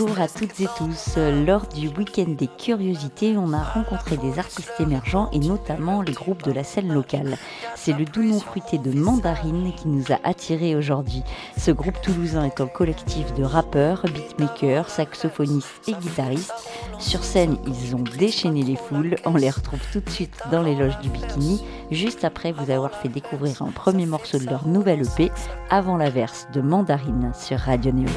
Bonjour 0.00 0.18
à 0.18 0.28
toutes 0.28 0.58
et 0.60 0.68
tous. 0.78 1.18
Lors 1.46 1.66
du 1.66 1.88
week-end 1.88 2.28
des 2.28 2.46
curiosités, 2.46 3.36
on 3.36 3.52
a 3.52 3.62
rencontré 3.62 4.16
des 4.16 4.38
artistes 4.38 4.72
émergents 4.80 5.28
et 5.30 5.38
notamment 5.38 6.00
les 6.00 6.14
groupes 6.14 6.42
de 6.42 6.52
la 6.52 6.64
scène 6.64 6.90
locale. 6.90 7.36
C'est 7.76 7.92
le 7.92 8.06
doux 8.06 8.22
nom 8.22 8.40
fruité 8.40 8.78
de 8.78 8.98
Mandarine 8.98 9.74
qui 9.74 9.88
nous 9.88 10.04
a 10.10 10.18
attirés 10.24 10.74
aujourd'hui. 10.74 11.22
Ce 11.58 11.70
groupe 11.70 12.00
toulousain 12.00 12.44
est 12.44 12.62
un 12.62 12.66
collectif 12.66 13.34
de 13.34 13.44
rappeurs, 13.44 14.04
beatmakers, 14.04 14.88
saxophonistes 14.88 15.86
et 15.86 15.92
guitaristes. 15.92 16.54
Sur 16.98 17.22
scène, 17.22 17.58
ils 17.66 17.94
ont 17.94 18.04
déchaîné 18.16 18.62
les 18.62 18.76
foules. 18.76 19.16
On 19.26 19.34
les 19.34 19.50
retrouve 19.50 19.80
tout 19.92 20.00
de 20.00 20.08
suite 20.08 20.34
dans 20.50 20.62
les 20.62 20.76
loges 20.76 20.98
du 21.00 21.10
bikini, 21.10 21.62
juste 21.90 22.24
après 22.24 22.52
vous 22.52 22.70
avoir 22.70 22.92
fait 22.92 23.10
découvrir 23.10 23.60
un 23.60 23.70
premier 23.70 24.06
morceau 24.06 24.38
de 24.38 24.46
leur 24.46 24.66
nouvelle 24.66 25.02
EP, 25.02 25.30
Avant 25.68 25.98
la 25.98 26.08
verse 26.08 26.48
de 26.54 26.62
Mandarine 26.62 27.32
sur 27.34 27.58
Radio 27.58 27.92
Néo. 27.92 28.08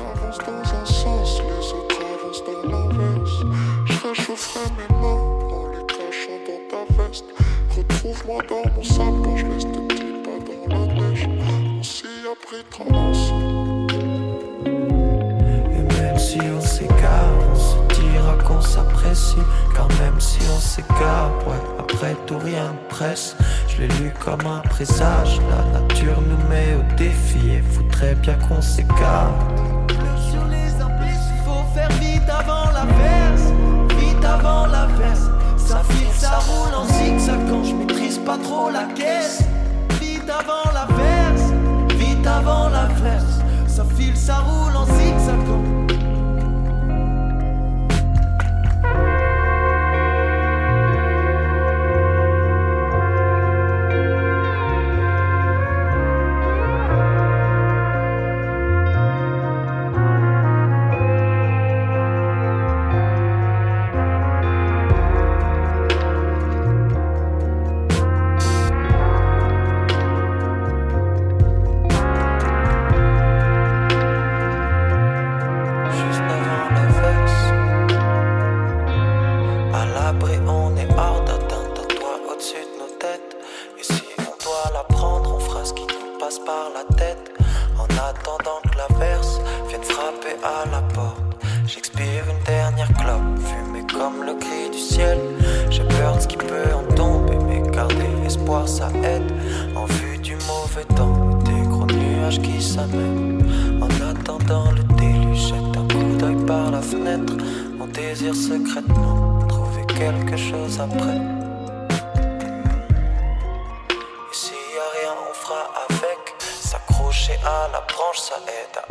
Retrouve-moi 8.14 8.44
dans 8.48 8.70
mon 8.76 8.84
sac 8.84 9.14
quand 9.24 9.38
je 9.38 9.46
laisse 9.46 9.64
tes 9.64 9.80
petits 9.88 10.04
pas 10.24 10.38
dans 10.70 10.86
la 10.86 10.94
neige. 10.94 11.28
On 11.80 11.82
s'y 11.82 12.06
a 12.06 12.36
pris 12.46 12.64
tendance. 12.70 13.32
Et 14.68 16.02
même 16.02 16.20
si 16.20 16.40
on 16.56 16.62
s'égare, 16.62 17.34
on 17.52 17.56
se 17.56 17.76
dira 18.00 18.36
qu'on 18.46 18.62
s'apprécie. 18.62 19.36
Car 19.76 19.88
même 20.00 20.20
si 20.20 20.40
on 20.56 20.60
s'égare, 20.60 21.32
ouais, 21.48 21.62
après 21.80 22.16
tout 22.28 22.38
rien 22.38 22.74
ne 22.74 22.90
presse. 22.90 23.36
Je 23.68 23.82
l'ai 23.82 23.88
lu 23.88 24.14
comme 24.24 24.46
un 24.46 24.62
présage. 24.70 25.40
La 25.50 25.80
nature 25.80 26.22
nous 26.22 26.50
met 26.50 26.76
au 26.76 26.96
défi 26.96 27.50
et 27.50 27.62
voudrait 27.62 28.16
bien 28.16 28.36
qu'on 28.48 28.62
s'écarte. 28.62 29.34
Sur 30.30 30.46
les 30.46 30.82
abysses, 30.82 31.30
il 31.36 31.44
faut 31.46 31.64
faire 31.74 31.90
vite 32.00 32.30
avant 32.30 32.70
la 32.74 32.86
verse. 32.86 33.52
Vite 33.98 34.24
avant 34.24 34.68
la 34.68 34.86
verse. 35.00 35.30
Ça 35.58 35.82
file, 35.90 36.08
ça 36.16 36.40
roule 36.40 36.76
en 36.76 36.86
zigzag 36.86 37.40
quand 37.50 37.64
je 37.64 37.74
pas 38.26 38.38
trop 38.38 38.70
la 38.70 38.86
caisse. 38.96 39.44
Vite 40.00 40.30
avant 40.30 40.72
la 40.74 40.86
verse, 40.96 41.52
vite 41.96 42.26
avant 42.26 42.70
la 42.70 42.86
verse. 43.02 43.42
Ça 43.68 43.84
file, 43.96 44.16
ça 44.16 44.40
roule 44.40 44.76
en 44.76 44.86
zigzag 44.86 45.73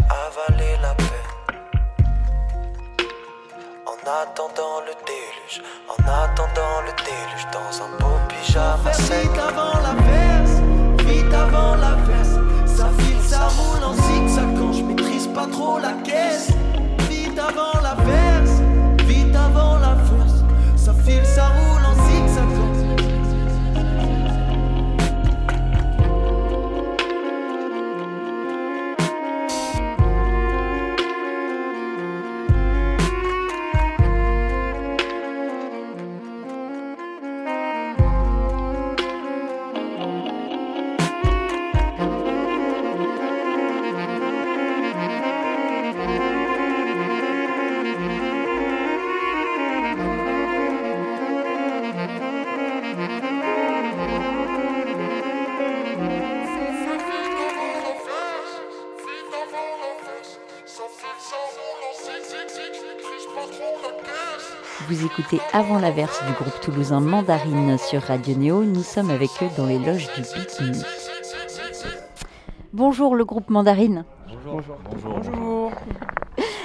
à 0.09 0.15
avaler 0.27 0.77
la 0.81 0.94
peine. 0.94 1.09
En 3.87 3.97
attendant 4.22 4.81
le 4.87 4.93
déluge, 5.06 5.62
en 5.88 6.03
attendant 6.03 6.81
le 6.87 6.93
déluge, 7.05 7.47
dans 7.53 7.82
un 7.84 7.91
beau 7.99 8.19
pyjama 8.28 8.93
sec. 8.93 9.22
Vite 9.22 9.38
avant 9.38 9.78
la 9.81 9.94
verse, 10.03 10.56
vite 11.06 11.34
avant 11.34 11.75
la 11.77 11.94
verse. 12.06 12.37
Ça 12.66 12.88
file, 12.99 13.22
ça 13.22 13.49
roule 13.49 13.84
en 13.84 13.94
zigzag 13.94 14.59
quand 14.59 14.72
je 14.72 14.82
maîtrise 14.82 15.27
pas 15.28 15.47
trop 15.47 15.78
la 15.78 15.93
caisse. 16.05 16.50
Vite 17.09 17.38
avant 17.38 17.81
la 17.82 17.94
verse, 17.94 18.61
vite 19.05 19.34
avant 19.34 19.78
la 19.78 19.94
verse. 19.94 20.44
Ça 20.77 20.93
file, 21.05 21.27
ça 21.27 21.49
roule 21.49 21.62
Vous 64.88 65.06
écoutez 65.06 65.41
Avant 65.53 65.78
la 65.78 65.91
verse 65.91 66.25
du 66.26 66.32
groupe 66.32 66.60
toulousain 66.60 67.00
Mandarine 67.00 67.78
sur 67.78 68.03
Radio 68.03 68.34
Néo. 68.34 68.65
Nous 68.65 68.82
sommes 68.82 69.10
avec 69.10 69.31
eux 69.43 69.48
dans 69.56 69.66
les 69.66 69.78
loges 69.78 70.09
du 70.15 70.22
Bikini. 70.22 70.82
Bonjour 72.72 73.15
le 73.15 73.25
groupe 73.25 73.50
Mandarine. 73.50 74.04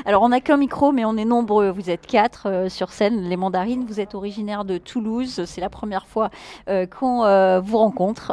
Alors 0.07 0.21
on 0.21 0.29
n'a 0.29 0.39
qu'un 0.39 0.55
micro, 0.55 0.93
mais 0.93 1.03
on 1.03 1.17
est 1.17 1.25
nombreux. 1.25 1.69
Vous 1.69 1.89
êtes 1.89 2.07
quatre 2.07 2.47
euh, 2.47 2.69
sur 2.69 2.93
scène. 2.93 3.23
Les 3.23 3.35
Mandarines, 3.35 3.83
vous 3.85 3.99
êtes 3.99 4.15
originaire 4.15 4.63
de 4.63 4.77
Toulouse. 4.77 5.43
C'est 5.45 5.59
la 5.59 5.69
première 5.69 6.07
fois 6.07 6.29
euh, 6.69 6.85
qu'on 6.85 7.25
euh, 7.25 7.59
vous 7.59 7.77
rencontre 7.77 8.31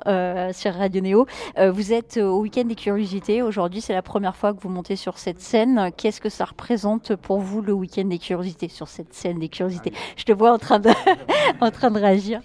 sur 0.52 0.72
Radio 0.72 1.02
Néo. 1.02 1.26
Vous 1.58 1.92
êtes 1.92 2.18
au 2.18 2.38
week-end 2.42 2.64
des 2.66 2.76
curiosités. 2.76 3.42
Aujourd'hui, 3.42 3.80
c'est 3.80 3.92
la 3.92 4.02
première 4.02 4.36
fois 4.36 4.54
que 4.54 4.60
vous 4.60 4.68
montez 4.68 4.94
sur 4.94 5.18
cette 5.18 5.40
scène. 5.40 5.90
Qu'est-ce 5.96 6.20
que 6.20 6.28
ça 6.28 6.44
représente 6.44 7.16
pour 7.16 7.40
vous 7.40 7.60
le 7.60 7.72
week-end 7.72 8.04
des 8.04 8.18
curiosités 8.18 8.68
sur 8.68 8.86
cette 8.86 9.12
scène 9.12 9.40
des 9.40 9.48
curiosités? 9.48 9.92
Je 10.16 10.22
te 10.22 10.32
vois 10.32 10.52
en 10.52 10.58
train 10.58 10.78
de, 10.78 10.90
en 11.60 11.72
train 11.72 11.90
de 11.90 11.98
réagir. 11.98 12.40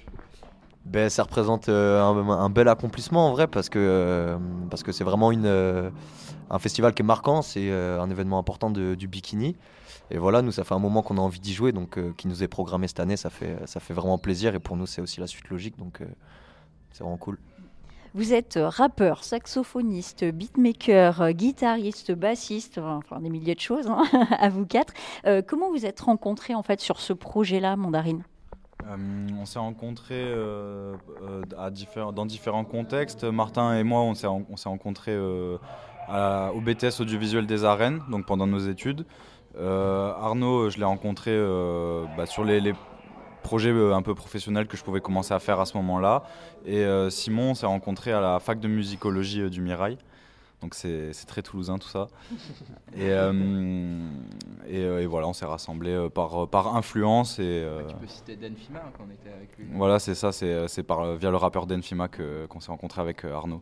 Ben, 0.86 1.08
ça 1.10 1.22
représente 1.22 1.70
un, 1.70 2.30
un 2.30 2.50
bel 2.50 2.68
accomplissement 2.68 3.28
en 3.28 3.32
vrai 3.34 3.46
parce 3.46 3.70
que 3.70 4.38
parce 4.72 4.82
que 4.82 4.92
c'est 4.92 5.04
vraiment 5.04 5.32
une 5.32 5.92
un 6.50 6.60
festival 6.60 6.94
qui 6.94 7.02
est 7.02 7.06
marquant, 7.06 7.42
c'est 7.42 7.70
euh, 7.70 8.02
un 8.02 8.10
événement 8.10 8.40
important 8.40 8.70
de- 8.70 8.96
du 8.96 9.08
bikini. 9.08 9.56
Et 10.12 10.18
voilà, 10.18 10.42
nous 10.42 10.52
ça 10.52 10.64
fait 10.64 10.74
un 10.74 10.80
moment 10.80 11.02
qu'on 11.04 11.18
a 11.18 11.22
envie 11.22 11.40
d'y 11.40 11.54
jouer, 11.54 11.72
donc 11.72 11.98
euh, 11.98 12.12
qui 12.18 12.28
nous 12.28 12.42
est 12.44 12.48
programmé 12.48 12.88
cette 12.88 13.00
année, 13.00 13.18
ça 13.18 13.30
fait 13.30 13.58
ça 13.66 13.80
fait 13.80 13.94
vraiment 13.94 14.18
plaisir 14.18 14.56
et 14.56 14.60
pour 14.60 14.76
nous 14.76 14.88
c'est 14.88 15.02
aussi 15.02 15.20
la 15.20 15.28
suite 15.28 15.50
logique, 15.50 15.78
donc 15.78 16.02
euh, 16.02 16.06
c'est 16.92 17.04
vraiment 17.04 17.18
cool. 17.18 17.38
Vous 18.16 18.34
êtes 18.34 18.58
rappeur, 18.60 19.24
saxophoniste, 19.24 20.26
beatmaker, 20.26 21.32
guitariste, 21.34 22.12
bassiste, 22.12 22.80
enfin 22.80 23.20
des 23.20 23.30
milliers 23.30 23.54
de 23.54 23.60
choses 23.60 23.86
hein, 23.88 24.02
à 24.40 24.50
vous 24.50 24.66
quatre. 24.66 24.94
Euh, 25.28 25.44
comment 25.48 25.70
vous 25.70 25.86
êtes 25.86 26.00
rencontrés 26.00 26.56
en 26.56 26.64
fait 26.64 26.80
sur 26.82 27.00
ce 27.00 27.14
projet-là, 27.14 27.76
Mandarine? 27.76 28.24
Euh, 28.88 29.28
on 29.40 29.46
s'est 29.46 29.60
rencontrés 29.60 30.16
euh, 30.26 30.96
à 31.58 31.70
diffé- 31.70 32.12
dans 32.14 32.26
différents 32.26 32.66
contextes. 32.66 33.26
Martin 33.26 33.76
et 33.78 33.84
moi, 33.84 34.02
on 34.02 34.16
s'est 34.16 34.26
ren- 34.26 34.46
on 34.50 34.58
s'est 34.58 34.70
rencontrés 34.70 35.12
euh, 35.14 35.58
à- 36.10 36.52
au 36.54 36.62
BTS 36.62 37.00
audiovisuel 37.02 37.46
des 37.46 37.64
arènes, 37.66 38.02
donc 38.10 38.26
pendant 38.26 38.48
nos 38.48 38.60
études. 38.60 39.06
Euh, 39.58 40.12
Arnaud, 40.14 40.70
je 40.70 40.78
l'ai 40.78 40.86
rencontré 40.86 41.32
euh, 41.34 42.06
bah, 42.18 42.26
sur 42.26 42.44
les, 42.44 42.60
les 42.62 42.74
projets 43.44 43.72
euh, 43.72 43.96
un 43.96 44.02
peu 44.02 44.14
professionnels 44.16 44.68
que 44.68 44.78
je 44.78 44.84
pouvais 44.84 45.02
commencer 45.02 45.34
à 45.34 45.40
faire 45.40 45.60
à 45.60 45.66
ce 45.66 45.76
moment-là. 45.78 46.24
Et 46.66 46.86
Simon, 47.10 47.52
on 47.52 47.54
s'est 47.56 47.66
rencontré 47.66 48.12
à 48.12 48.22
la 48.22 48.40
fac 48.40 48.60
de 48.60 48.68
musicologie 48.68 49.50
du 49.50 49.62
Mirail. 49.62 49.98
Donc 50.62 50.76
c'est 50.76 51.12
très 51.26 51.42
toulousain 51.42 51.78
tout 51.78 51.88
ça. 51.88 52.08
Et, 52.98 53.10
et, 54.68 54.82
et 54.82 55.06
voilà, 55.06 55.28
on 55.28 55.34
s'est 55.34 55.46
rassemblés 55.46 56.10
par, 56.14 56.48
par 56.50 56.76
influence. 56.76 57.40
Et, 57.40 57.44
euh, 57.46 57.84
Tu 57.88 57.96
peux 57.96 58.08
citer 58.08 58.36
Dan 58.36 58.54
Fima 58.56 58.80
quand 58.98 59.06
on 59.08 59.12
était 59.12 59.34
avec 59.34 59.58
lui. 59.58 59.68
voilà, 59.74 60.00
c'est 60.00 60.16
ça, 60.16 60.32
c'est 60.32 60.84
par 60.84 61.16
via 61.16 61.32
le 61.32 61.38
rappeur 61.38 61.66
Denfima 61.66 62.08
qu'on 62.10 62.60
s'est 62.60 62.72
rencontré 62.72 63.02
avec 63.02 63.24
Arnaud. 63.26 63.62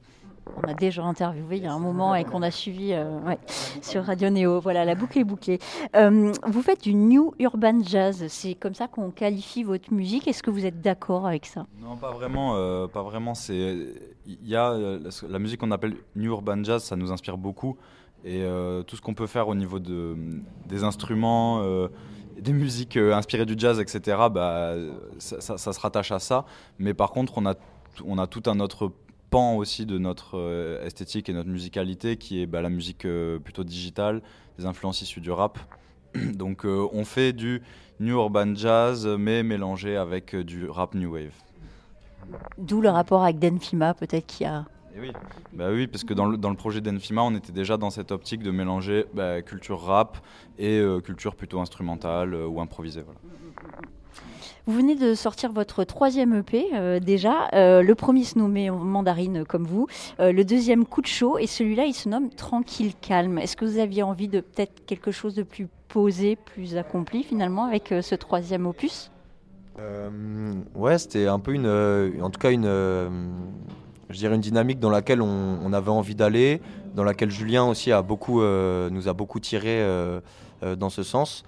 On 0.56 0.68
a 0.68 0.74
déjà 0.74 1.04
interviewé 1.04 1.58
il 1.58 1.64
y 1.64 1.68
a 1.68 1.74
un 1.74 1.80
moment 1.80 2.16
et 2.16 2.24
qu'on 2.24 2.42
a 2.42 2.52
suivi 2.52 2.94
euh, 2.94 3.20
ouais, 3.22 3.38
sur 3.82 4.04
Radio 4.04 4.30
Néo. 4.30 4.60
Voilà, 4.60 4.86
la 4.86 4.96
boucle 4.96 5.20
est 5.20 5.24
bouclée. 5.24 5.60
Euh, 5.96 6.32
vous 6.46 6.62
faites 6.62 6.84
du 6.84 6.94
New 6.94 7.34
Urban 7.40 7.80
Jazz. 7.84 8.26
C'est 8.28 8.56
comme 8.56 8.74
ça 8.74 8.88
qu'on 8.88 9.12
qualifie 9.12 9.64
votre 9.64 9.94
musique. 9.94 10.28
Est-ce 10.28 10.42
que 10.44 10.50
vous 10.50 10.66
êtes 10.66 10.82
d'accord 10.82 11.28
avec 11.28 11.46
ça? 11.46 11.66
Non, 11.82 11.96
pas 11.98 12.12
vraiment, 12.12 12.56
euh, 12.56 12.88
pas 12.88 13.04
vraiment. 13.04 13.34
C'est 13.34 13.78
il 14.26 14.48
y 14.48 14.56
a 14.56 14.74
la, 15.30 15.40
musique 15.40 15.60
qu'on 15.60 15.72
appelle 15.72 15.96
New 16.16 16.32
Urban 16.32 16.64
Jazz, 16.64 16.84
ça 16.84 16.96
nous 16.96 17.12
inspire 17.12 17.38
beaucoup 17.38 17.78
et 18.26 18.42
euh, 18.44 18.84
tout 18.84 18.96
ce 18.96 19.02
qu'on 19.02 19.14
peut 19.14 19.28
faire 19.28 19.48
au 19.48 19.56
niveau 19.56 19.80
de 19.80 20.16
des 20.68 20.84
instruments. 20.84 21.62
euh, 21.64 21.88
des 22.40 22.54
musiques 22.54 22.98
euh, 22.98 23.16
inspirées 23.16 23.48
du 23.48 23.56
jazz, 23.58 23.80
etc., 23.80 24.16
bah, 24.32 24.76
ça, 25.18 25.42
ça- 25.42 25.58
ça 25.58 25.74
se 25.74 25.80
rattache 25.80 26.12
à 26.12 26.20
ça. 26.20 26.46
Mais 26.78 26.94
par 26.94 27.10
contre, 27.10 27.34
on 27.38 27.48
a, 27.48 27.56
on 28.06 28.20
a 28.20 28.28
tout 28.28 28.44
un 28.46 28.60
autre 28.60 28.92
pan 29.30 29.56
aussi 29.56 29.86
de 29.86 29.98
notre 29.98 30.38
euh, 30.38 30.86
esthétique 30.86 31.30
et 31.30 31.34
notre 31.34 31.50
musicalité 31.50 32.18
qui 32.18 32.42
est 32.42 32.46
bah, 32.46 32.62
la 32.62 32.70
musique 32.70 33.06
euh, 33.06 33.40
plutôt 33.40 33.64
digitale, 33.64 34.22
des 34.58 34.66
influences 34.66 35.02
issues 35.02 35.22
du 35.22 35.32
rap. 35.32 35.60
Donc 36.34 36.66
euh, 36.66 36.88
on 36.94 37.06
fait 37.06 37.34
du 37.34 37.62
New 38.00 38.16
Urban 38.16 38.56
Jazz, 38.56 39.08
mais 39.08 39.44
mélangé 39.44 39.98
avec 39.98 40.36
du 40.36 40.70
rap 40.70 40.96
New 40.96 41.14
Wave. 41.14 41.34
D'où 42.58 42.82
le 42.82 42.90
rapport 42.90 43.24
avec 43.24 43.40
Dan 43.40 43.60
Fima, 43.60 43.94
peut-être 43.94 44.26
qui 44.26 44.46
a. 44.46 44.66
Et 44.96 45.00
oui. 45.00 45.12
Bah 45.54 45.70
oui, 45.72 45.88
parce 45.88 46.04
que 46.04 46.14
dans 46.14 46.26
le, 46.26 46.38
dans 46.38 46.50
le 46.50 46.56
projet 46.56 46.82
d'Enfima, 46.82 47.22
on 47.22 47.36
était 47.36 47.52
déjà 47.52 47.78
dans 47.78 47.90
cette 47.90 48.12
optique 48.12 48.42
de 48.42 48.52
mélanger 48.52 49.06
bah, 49.14 49.42
culture 49.42 49.80
rap 49.82 50.18
et 50.58 50.82
culture 51.04 51.36
plutôt 51.36 51.60
instrumentale 51.60 52.34
ou 52.34 52.60
improvisée. 52.60 53.04
Voilà. 53.04 53.20
Vous 54.68 54.74
venez 54.74 54.96
de 54.96 55.14
sortir 55.14 55.54
votre 55.54 55.86
troisième 55.86 56.36
EP 56.36 56.66
euh, 56.74 57.00
déjà. 57.00 57.48
Euh, 57.54 57.82
le 57.82 57.96
premier 57.96 58.26
se 58.26 58.38
nommait 58.38 58.70
Mandarine 58.70 59.46
comme 59.46 59.64
vous. 59.64 59.88
Euh, 60.20 60.34
le 60.34 60.44
deuxième 60.44 60.84
Coup 60.86 61.02
de 61.02 61.08
chaud. 61.08 61.38
Et 61.38 61.48
celui-là, 61.48 61.86
il 61.86 61.94
se 61.94 62.10
nomme 62.10 62.30
Tranquille 62.30 62.92
Calme. 63.00 63.38
Est-ce 63.38 63.56
que 63.56 63.64
vous 63.64 63.80
aviez 63.80 64.04
envie 64.04 64.28
de 64.28 64.42
peut-être 64.42 64.86
quelque 64.86 65.12
chose 65.12 65.36
de 65.36 65.44
plus 65.44 65.70
posé, 65.88 66.36
plus 66.36 66.76
accompli 66.76 67.24
finalement 67.24 67.64
avec 67.64 67.94
ce 68.02 68.14
troisième 68.16 68.68
opus? 68.68 69.10
Ouais, 70.76 70.98
c'était 70.98 71.28
un 71.28 71.40
peu 71.40 71.54
une, 71.54 71.68
en 72.22 72.30
tout 72.30 72.40
cas 72.40 72.52
une, 72.52 72.66
je 74.10 74.18
dirais 74.18 74.36
une 74.36 74.42
dynamique 74.42 74.80
dans 74.80 74.90
laquelle 74.90 75.22
on, 75.22 75.72
avait 75.72 75.92
envie 75.92 76.16
d'aller, 76.16 76.62
dans 76.94 77.04
laquelle 77.04 77.32
Julien 77.32 77.64
aussi 77.66 77.92
a 77.92 78.02
beaucoup, 78.02 78.42
nous 78.42 79.08
a 79.08 79.14
beaucoup 79.14 79.40
tiré 79.40 79.86
dans 80.62 80.90
ce 80.90 81.04
sens. 81.04 81.44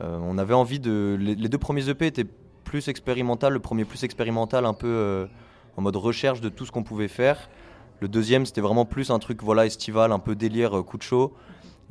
On 0.00 0.38
avait 0.38 0.54
envie 0.54 0.78
de, 0.78 1.18
les 1.20 1.48
deux 1.48 1.58
premiers 1.58 1.88
EP 1.88 2.06
étaient 2.06 2.26
plus 2.74 2.88
expérimental, 2.88 3.52
le 3.52 3.60
premier 3.60 3.84
plus 3.84 4.02
expérimental, 4.02 4.66
un 4.66 4.74
peu 4.74 4.88
euh, 4.88 5.26
en 5.76 5.82
mode 5.82 5.94
recherche 5.94 6.40
de 6.40 6.48
tout 6.48 6.66
ce 6.66 6.72
qu'on 6.72 6.82
pouvait 6.82 7.06
faire. 7.06 7.48
Le 8.00 8.08
deuxième, 8.08 8.46
c'était 8.46 8.60
vraiment 8.60 8.84
plus 8.84 9.10
un 9.10 9.20
truc 9.20 9.44
voilà 9.44 9.64
estival, 9.64 10.10
un 10.10 10.18
peu 10.18 10.34
délire, 10.34 10.76
euh, 10.76 10.82
coup 10.82 10.98
de 10.98 11.04
chaud. 11.04 11.32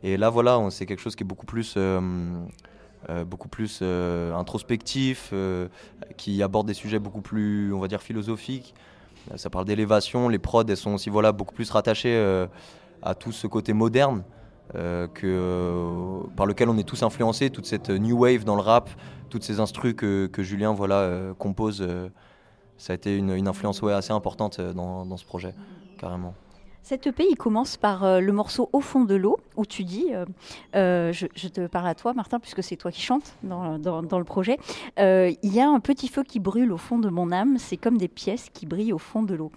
Et 0.01 0.17
là, 0.17 0.29
voilà, 0.29 0.59
c'est 0.71 0.85
quelque 0.85 0.99
chose 0.99 1.15
qui 1.15 1.23
est 1.23 1.25
beaucoup 1.25 1.45
plus, 1.45 1.75
euh, 1.77 2.19
beaucoup 3.25 3.47
plus 3.47 3.81
introspectif, 3.81 5.33
qui 6.17 6.43
aborde 6.43 6.67
des 6.67 6.73
sujets 6.73 6.99
beaucoup 6.99 7.21
plus, 7.21 7.73
on 7.73 7.79
va 7.79 7.87
dire, 7.87 8.01
philosophiques. 8.01 8.75
Ça 9.37 9.49
parle 9.49 9.63
d'élévation. 9.63 10.27
Les 10.27 10.37
prods, 10.37 10.65
elles 10.67 10.75
sont 10.75 10.95
aussi 10.95 11.09
voilà 11.09 11.31
beaucoup 11.31 11.55
plus 11.55 11.71
rattachées 11.71 12.45
à 13.01 13.15
tout 13.15 13.31
ce 13.31 13.47
côté 13.47 13.71
moderne. 13.71 14.23
Euh, 14.75 15.07
que, 15.07 15.27
euh, 15.27 16.27
par 16.35 16.47
lequel 16.47 16.67
on 16.69 16.77
est 16.77 16.87
tous 16.87 17.03
influencés, 17.03 17.49
toute 17.51 17.65
cette 17.65 17.89
new 17.89 18.17
wave 18.17 18.43
dans 18.43 18.55
le 18.55 18.61
rap, 18.61 18.89
toutes 19.29 19.43
ces 19.43 19.59
instrus 19.59 19.93
que, 19.95 20.29
Julien 20.39 20.73
voilà, 20.73 20.95
euh, 20.95 21.33
compose, 21.33 21.87
ça 22.77 22.93
a 22.93 22.95
été 22.95 23.15
une, 23.15 23.47
influence 23.47 23.83
assez 23.83 24.13
importante 24.13 24.59
dans, 24.59 25.17
ce 25.17 25.25
projet, 25.25 25.53
carrément. 25.99 26.33
Cet 26.81 27.07
EP, 27.07 27.25
il 27.29 27.37
commence 27.37 27.77
par 27.77 28.19
le 28.19 28.31
morceau 28.33 28.69
Au 28.73 28.81
fond 28.81 29.05
de 29.05 29.15
l'eau, 29.15 29.37
où 29.55 29.65
tu 29.65 29.83
dis, 29.83 30.07
je, 30.73 31.47
te 31.47 31.67
parle 31.67 31.87
à 31.87 31.95
toi 31.95 32.13
Martin, 32.13 32.39
puisque 32.39 32.63
c'est 32.63 32.75
toi 32.75 32.91
qui 32.91 33.01
chantes 33.01 33.35
dans, 33.43 33.77
dans- 33.77 34.19
le 34.19 34.25
projet, 34.25 34.57
il 34.97 35.53
y 35.53 35.61
a 35.61 35.69
un 35.69 35.79
petit 35.79 36.07
feu 36.07 36.23
qui 36.23 36.39
brûle 36.39 36.71
au 36.71 36.77
fond 36.77 36.97
de 36.97 37.09
mon 37.09 37.31
âme, 37.31 37.57
c'est 37.57 37.77
comme 37.77 37.97
des 37.97 38.07
pièces 38.07 38.49
qui 38.49 38.65
brillent 38.65 38.93
au 38.93 38.97
fond 38.97 39.23
de 39.23 39.35
l'eau. 39.35 39.51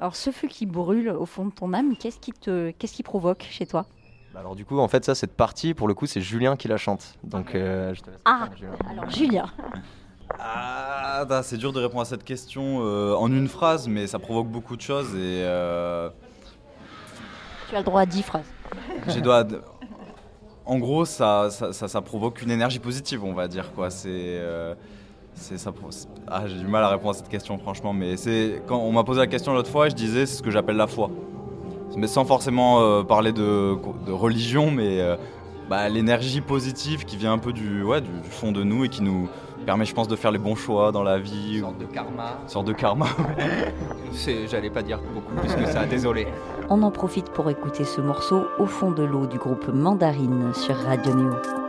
Alors 0.00 0.16
ce 0.16 0.30
feu 0.30 0.48
qui 0.48 0.66
brûle 0.66 1.10
au 1.10 1.26
fond 1.26 1.44
de 1.44 1.52
ton 1.52 1.72
âme, 1.72 1.94
qu'est-ce 1.96 2.18
qui, 2.18 2.32
te, 2.32 2.70
qu'est-ce 2.70 2.94
qui 2.94 3.02
provoque 3.02 3.46
chez 3.50 3.66
toi? 3.66 3.86
Bah 4.34 4.40
Alors 4.40 4.54
du 4.56 4.64
coup, 4.64 4.78
en 4.78 4.88
fait, 4.88 5.04
ça, 5.04 5.14
cette 5.14 5.34
partie, 5.36 5.74
pour 5.74 5.88
le 5.88 5.94
coup, 5.94 6.06
c'est 6.06 6.20
Julien 6.20 6.56
qui 6.56 6.68
la 6.68 6.76
chante. 6.78 7.14
Donc, 7.24 7.54
euh, 7.54 7.92
je 7.94 8.00
te 8.02 8.10
laisse 8.10 8.18
Ah, 8.24 8.48
Julien. 8.56 8.72
alors 8.90 9.10
Julien, 9.10 9.46
Ah, 10.38 11.24
bah, 11.28 11.42
c'est 11.42 11.58
dur 11.58 11.72
de 11.72 11.80
répondre 11.80 12.00
à 12.02 12.06
cette 12.06 12.24
question 12.24 12.78
euh, 12.82 13.14
en 13.14 13.28
une 13.30 13.48
phrase, 13.48 13.88
mais 13.88 14.06
ça 14.06 14.18
provoque 14.18 14.48
beaucoup 14.48 14.76
de 14.76 14.80
choses 14.80 15.14
et 15.14 15.42
euh, 15.44 16.08
tu 17.68 17.76
as 17.76 17.80
le 17.80 17.84
droit 17.84 18.00
à 18.02 18.06
10 18.06 18.22
phrases. 18.22 18.44
j'ai 19.08 19.20
dois. 19.20 19.44
En 20.64 20.78
gros, 20.78 21.04
ça, 21.04 21.48
ça, 21.50 21.72
ça- 21.72 21.88
ça 21.88 22.00
provoque 22.00 22.40
une 22.40 22.50
énergie 22.50 22.78
positive, 22.78 23.24
on 23.24 23.34
va 23.34 23.48
dire 23.48 23.72
quoi. 23.74 23.90
C'est, 23.90 24.08
euh, 24.10 24.74
c'est 25.34 25.58
ça. 25.58 25.72
Ah, 26.28 26.46
j'ai 26.46 26.56
du 26.58 26.66
mal 26.66 26.84
à 26.84 26.88
répondre 26.88 27.10
à 27.10 27.14
cette 27.14 27.28
question, 27.28 27.58
franchement. 27.58 27.92
Mais 27.92 28.16
c'est 28.16 28.62
quand 28.66 28.78
on 28.78 28.92
m'a 28.92 29.02
posé 29.04 29.18
la 29.20 29.26
question 29.26 29.52
l'autre 29.54 29.70
fois, 29.70 29.88
je 29.88 29.94
disais 29.94 30.24
c'est 30.24 30.36
ce 30.36 30.42
que 30.42 30.50
j'appelle 30.52 30.76
la 30.76 30.86
foi. 30.86 31.10
Mais 31.96 32.06
sans 32.06 32.24
forcément 32.24 32.80
euh, 32.80 33.02
parler 33.02 33.32
de, 33.32 33.76
de 34.06 34.12
religion, 34.12 34.70
mais 34.70 35.00
euh, 35.00 35.16
bah, 35.68 35.88
l'énergie 35.88 36.40
positive 36.40 37.04
qui 37.04 37.16
vient 37.16 37.32
un 37.32 37.38
peu 37.38 37.52
du, 37.52 37.82
ouais, 37.82 38.00
du, 38.00 38.10
du 38.10 38.28
fond 38.30 38.52
de 38.52 38.62
nous 38.62 38.84
et 38.84 38.88
qui 38.88 39.02
nous 39.02 39.28
permet, 39.66 39.84
je 39.84 39.94
pense, 39.94 40.08
de 40.08 40.16
faire 40.16 40.30
les 40.30 40.38
bons 40.38 40.56
choix 40.56 40.92
dans 40.92 41.02
la 41.02 41.18
vie. 41.18 41.56
Une 41.56 41.60
sorte 41.60 41.78
de 41.78 41.84
karma. 41.86 42.38
Une 42.42 42.48
sorte 42.48 42.66
de 42.66 42.72
karma. 42.72 43.06
J'allais 44.50 44.70
pas 44.70 44.82
dire 44.82 45.00
beaucoup 45.14 45.34
plus 45.34 45.54
que 45.54 45.66
ça, 45.66 45.84
désolé. 45.90 46.26
On 46.68 46.82
en 46.82 46.90
profite 46.90 47.30
pour 47.30 47.48
écouter 47.50 47.84
ce 47.84 48.00
morceau 48.00 48.44
Au 48.58 48.66
fond 48.66 48.90
de 48.90 49.02
l'eau 49.02 49.26
du 49.26 49.38
groupe 49.38 49.68
Mandarine 49.68 50.52
sur 50.54 50.76
Radio 50.76 51.14
Néo. 51.14 51.61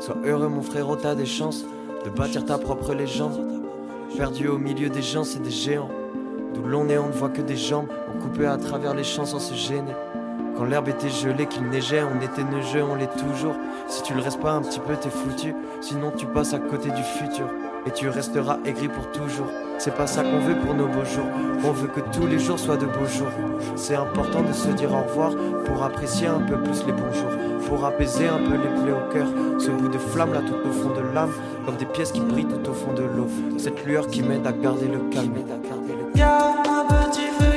Sois 0.00 0.16
heureux 0.24 0.48
mon 0.48 0.62
frérot, 0.62 0.96
t'as 0.96 1.14
des 1.14 1.26
chances 1.26 1.66
de 2.06 2.08
bâtir 2.08 2.46
ta 2.46 2.56
propre 2.56 2.94
légende. 2.94 3.38
Perdu 4.16 4.48
au 4.48 4.56
milieu 4.56 4.88
des 4.88 5.02
gens, 5.02 5.24
c'est 5.24 5.42
des 5.42 5.50
géants. 5.50 5.90
D'où 6.54 6.62
l'on 6.62 6.88
est, 6.88 6.96
on 6.96 7.08
ne 7.08 7.12
voit 7.12 7.28
que 7.28 7.42
des 7.42 7.56
jambes. 7.56 7.88
On 8.08 8.18
coupait 8.18 8.46
à 8.46 8.56
travers 8.56 8.94
les 8.94 9.04
champs 9.04 9.26
sans 9.26 9.38
se 9.38 9.52
gêner. 9.52 9.92
Quand 10.56 10.64
l'herbe 10.64 10.88
était 10.88 11.10
gelée, 11.10 11.44
qu'il 11.44 11.68
neigeait, 11.68 12.02
on 12.02 12.22
était 12.22 12.44
neigeux, 12.44 12.82
on 12.82 12.94
l'est 12.94 13.14
toujours. 13.14 13.54
Si 13.88 14.02
tu 14.02 14.14
le 14.14 14.22
restes 14.22 14.40
pas 14.40 14.52
un 14.52 14.62
petit 14.62 14.80
peu, 14.80 14.96
t'es 14.96 15.10
foutu. 15.10 15.54
Sinon, 15.82 16.12
tu 16.16 16.24
passes 16.24 16.54
à 16.54 16.58
côté 16.58 16.90
du 16.90 17.02
futur. 17.02 17.46
Et 17.86 17.90
tu 17.90 18.08
resteras 18.08 18.58
aigri 18.64 18.88
pour 18.88 19.10
toujours. 19.10 19.46
C'est 19.78 19.94
pas 19.94 20.06
ça 20.06 20.22
qu'on 20.22 20.40
veut 20.40 20.56
pour 20.56 20.74
nos 20.74 20.86
beaux 20.86 21.04
jours. 21.04 21.24
On 21.64 21.72
veut 21.72 21.88
que 21.88 22.00
tous 22.12 22.26
les 22.26 22.38
jours 22.38 22.58
soient 22.58 22.76
de 22.76 22.84
beaux 22.84 23.06
jours. 23.06 23.32
C'est 23.76 23.94
important 23.94 24.42
de 24.42 24.52
se 24.52 24.68
dire 24.68 24.92
au 24.92 25.02
revoir 25.02 25.32
pour 25.64 25.82
apprécier 25.82 26.26
un 26.26 26.40
peu 26.40 26.58
plus 26.58 26.84
les 26.86 26.92
bons 26.92 27.12
jours. 27.12 27.30
Pour 27.66 27.84
apaiser 27.84 28.28
un 28.28 28.38
peu 28.38 28.52
les 28.52 28.82
plaies 28.82 28.92
au 28.92 29.12
cœur. 29.12 29.26
Ce 29.58 29.70
bout 29.70 29.88
de 29.88 29.98
flamme 29.98 30.34
là 30.34 30.40
tout 30.40 30.68
au 30.68 30.72
fond 30.72 30.90
de 30.90 31.14
l'âme. 31.14 31.32
Comme 31.64 31.76
des 31.76 31.86
pièces 31.86 32.12
qui 32.12 32.20
brillent 32.20 32.44
tout 32.44 32.70
au 32.70 32.74
fond 32.74 32.92
de 32.92 33.02
l'eau. 33.02 33.28
Cette 33.56 33.84
lueur 33.86 34.06
qui 34.08 34.22
m'aide 34.22 34.46
à 34.46 34.52
garder 34.52 34.86
le 34.86 34.98
calme. 35.10 35.32
Y 36.14 36.22
a 36.22 36.50
un 36.50 36.84
petit 36.84 37.28
feu 37.38 37.49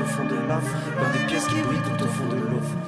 au 0.00 0.04
fond 0.04 0.24
de 0.24 0.34
l'âme, 0.48 0.62
dans 1.00 1.10
des 1.12 1.24
pièces 1.26 1.46
qui 1.46 1.60
brillent 1.62 1.80
tout 1.80 2.04
au 2.04 2.08
fond 2.08 2.26
de 2.26 2.36
l'eau. 2.36 2.83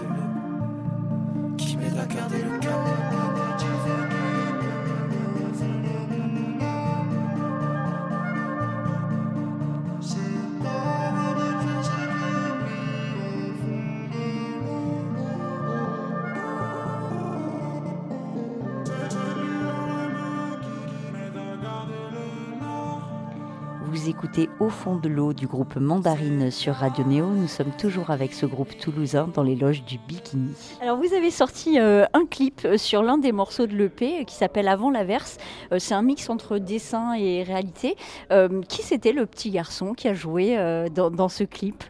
Vous 24.06 24.12
écoutez 24.12 24.48
Au 24.60 24.68
fond 24.68 24.94
de 24.94 25.08
l'eau 25.08 25.32
du 25.32 25.48
groupe 25.48 25.74
Mandarine 25.74 26.52
sur 26.52 26.74
Radio 26.74 27.04
Néo. 27.04 27.26
Nous 27.26 27.48
sommes 27.48 27.72
toujours 27.76 28.10
avec 28.10 28.34
ce 28.34 28.46
groupe 28.46 28.78
toulousain 28.78 29.28
dans 29.34 29.42
les 29.42 29.56
loges 29.56 29.84
du 29.84 29.98
Bikini. 29.98 30.52
Alors 30.80 30.96
vous 30.96 31.12
avez 31.12 31.32
sorti 31.32 31.80
euh, 31.80 32.04
un 32.12 32.24
clip 32.24 32.60
euh, 32.64 32.78
sur 32.78 33.02
l'un 33.02 33.18
des 33.18 33.32
morceaux 33.32 33.66
de 33.66 33.74
l'EP 33.74 34.20
euh, 34.20 34.22
qui 34.22 34.36
s'appelle 34.36 34.68
Avant 34.68 34.92
l'averse. 34.92 35.38
Euh, 35.72 35.80
C'est 35.80 35.94
un 35.94 36.02
mix 36.02 36.30
entre 36.30 36.58
dessin 36.58 37.14
et 37.14 37.42
réalité. 37.42 37.96
Euh, 38.30 38.62
qui 38.68 38.82
c'était 38.82 39.10
le 39.10 39.26
petit 39.26 39.50
garçon 39.50 39.92
qui 39.92 40.06
a 40.06 40.14
joué 40.14 40.56
euh, 40.56 40.88
dans, 40.88 41.10
dans 41.10 41.28
ce 41.28 41.42
clip? 41.42 41.82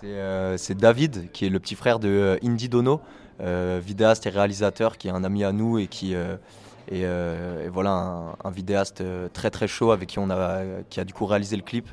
C'est 0.00 0.06
euh, 0.06 0.56
c'est 0.56 0.74
David, 0.74 1.30
qui 1.32 1.44
est 1.44 1.50
le 1.50 1.60
petit 1.60 1.74
frère 1.74 1.98
de 1.98 2.08
euh, 2.08 2.36
Indy 2.42 2.70
Dono, 2.70 3.02
euh, 3.42 3.78
vidéaste 3.84 4.24
et 4.26 4.30
réalisateur, 4.30 4.96
qui 4.96 5.08
est 5.08 5.12
un 5.12 5.22
ami 5.22 5.44
à 5.44 5.52
nous 5.52 5.78
et 5.78 5.86
qui 5.86 6.14
euh, 6.92 7.66
et 7.66 7.68
voilà, 7.68 7.90
un, 7.90 8.36
un 8.44 8.50
vidéaste 8.50 9.00
euh, 9.00 9.28
très 9.32 9.50
très 9.50 9.68
chaud 9.68 9.92
avec 9.92 10.08
qui 10.08 10.18
on 10.18 10.30
a, 10.30 10.60
qui 10.90 11.00
a 11.00 11.04
du 11.04 11.12
coup 11.14 11.26
réalisé 11.26 11.56
le 11.56 11.62
clip, 11.62 11.88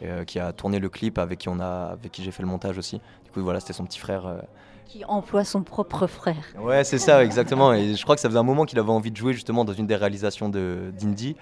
et, 0.00 0.08
euh, 0.08 0.24
qui 0.24 0.38
a 0.38 0.52
tourné 0.52 0.78
le 0.78 0.88
clip, 0.88 1.18
avec 1.18 1.38
qui, 1.38 1.48
on 1.48 1.58
a, 1.60 1.90
avec 1.92 2.12
qui 2.12 2.22
j'ai 2.22 2.30
fait 2.30 2.42
le 2.42 2.48
montage 2.48 2.76
aussi. 2.78 3.00
Du 3.24 3.30
coup, 3.32 3.42
voilà, 3.42 3.60
c'était 3.60 3.72
son 3.72 3.84
petit 3.84 3.98
frère. 3.98 4.42
Qui 4.86 5.04
emploie 5.06 5.44
son 5.44 5.62
propre 5.62 6.06
frère. 6.06 6.44
Ouais, 6.60 6.84
c'est 6.84 6.98
ça, 6.98 7.24
exactement. 7.24 7.72
Et 7.72 7.94
je 7.94 8.02
crois 8.04 8.14
que 8.14 8.20
ça 8.20 8.28
faisait 8.28 8.38
un 8.38 8.44
moment 8.44 8.64
qu'il 8.66 8.78
avait 8.78 8.90
envie 8.90 9.10
de 9.10 9.16
jouer 9.16 9.32
justement 9.32 9.64
dans 9.64 9.72
une 9.72 9.86
des 9.86 9.96
réalisations 9.96 10.48
de- 10.48 10.92
d'Indy. 10.98 11.36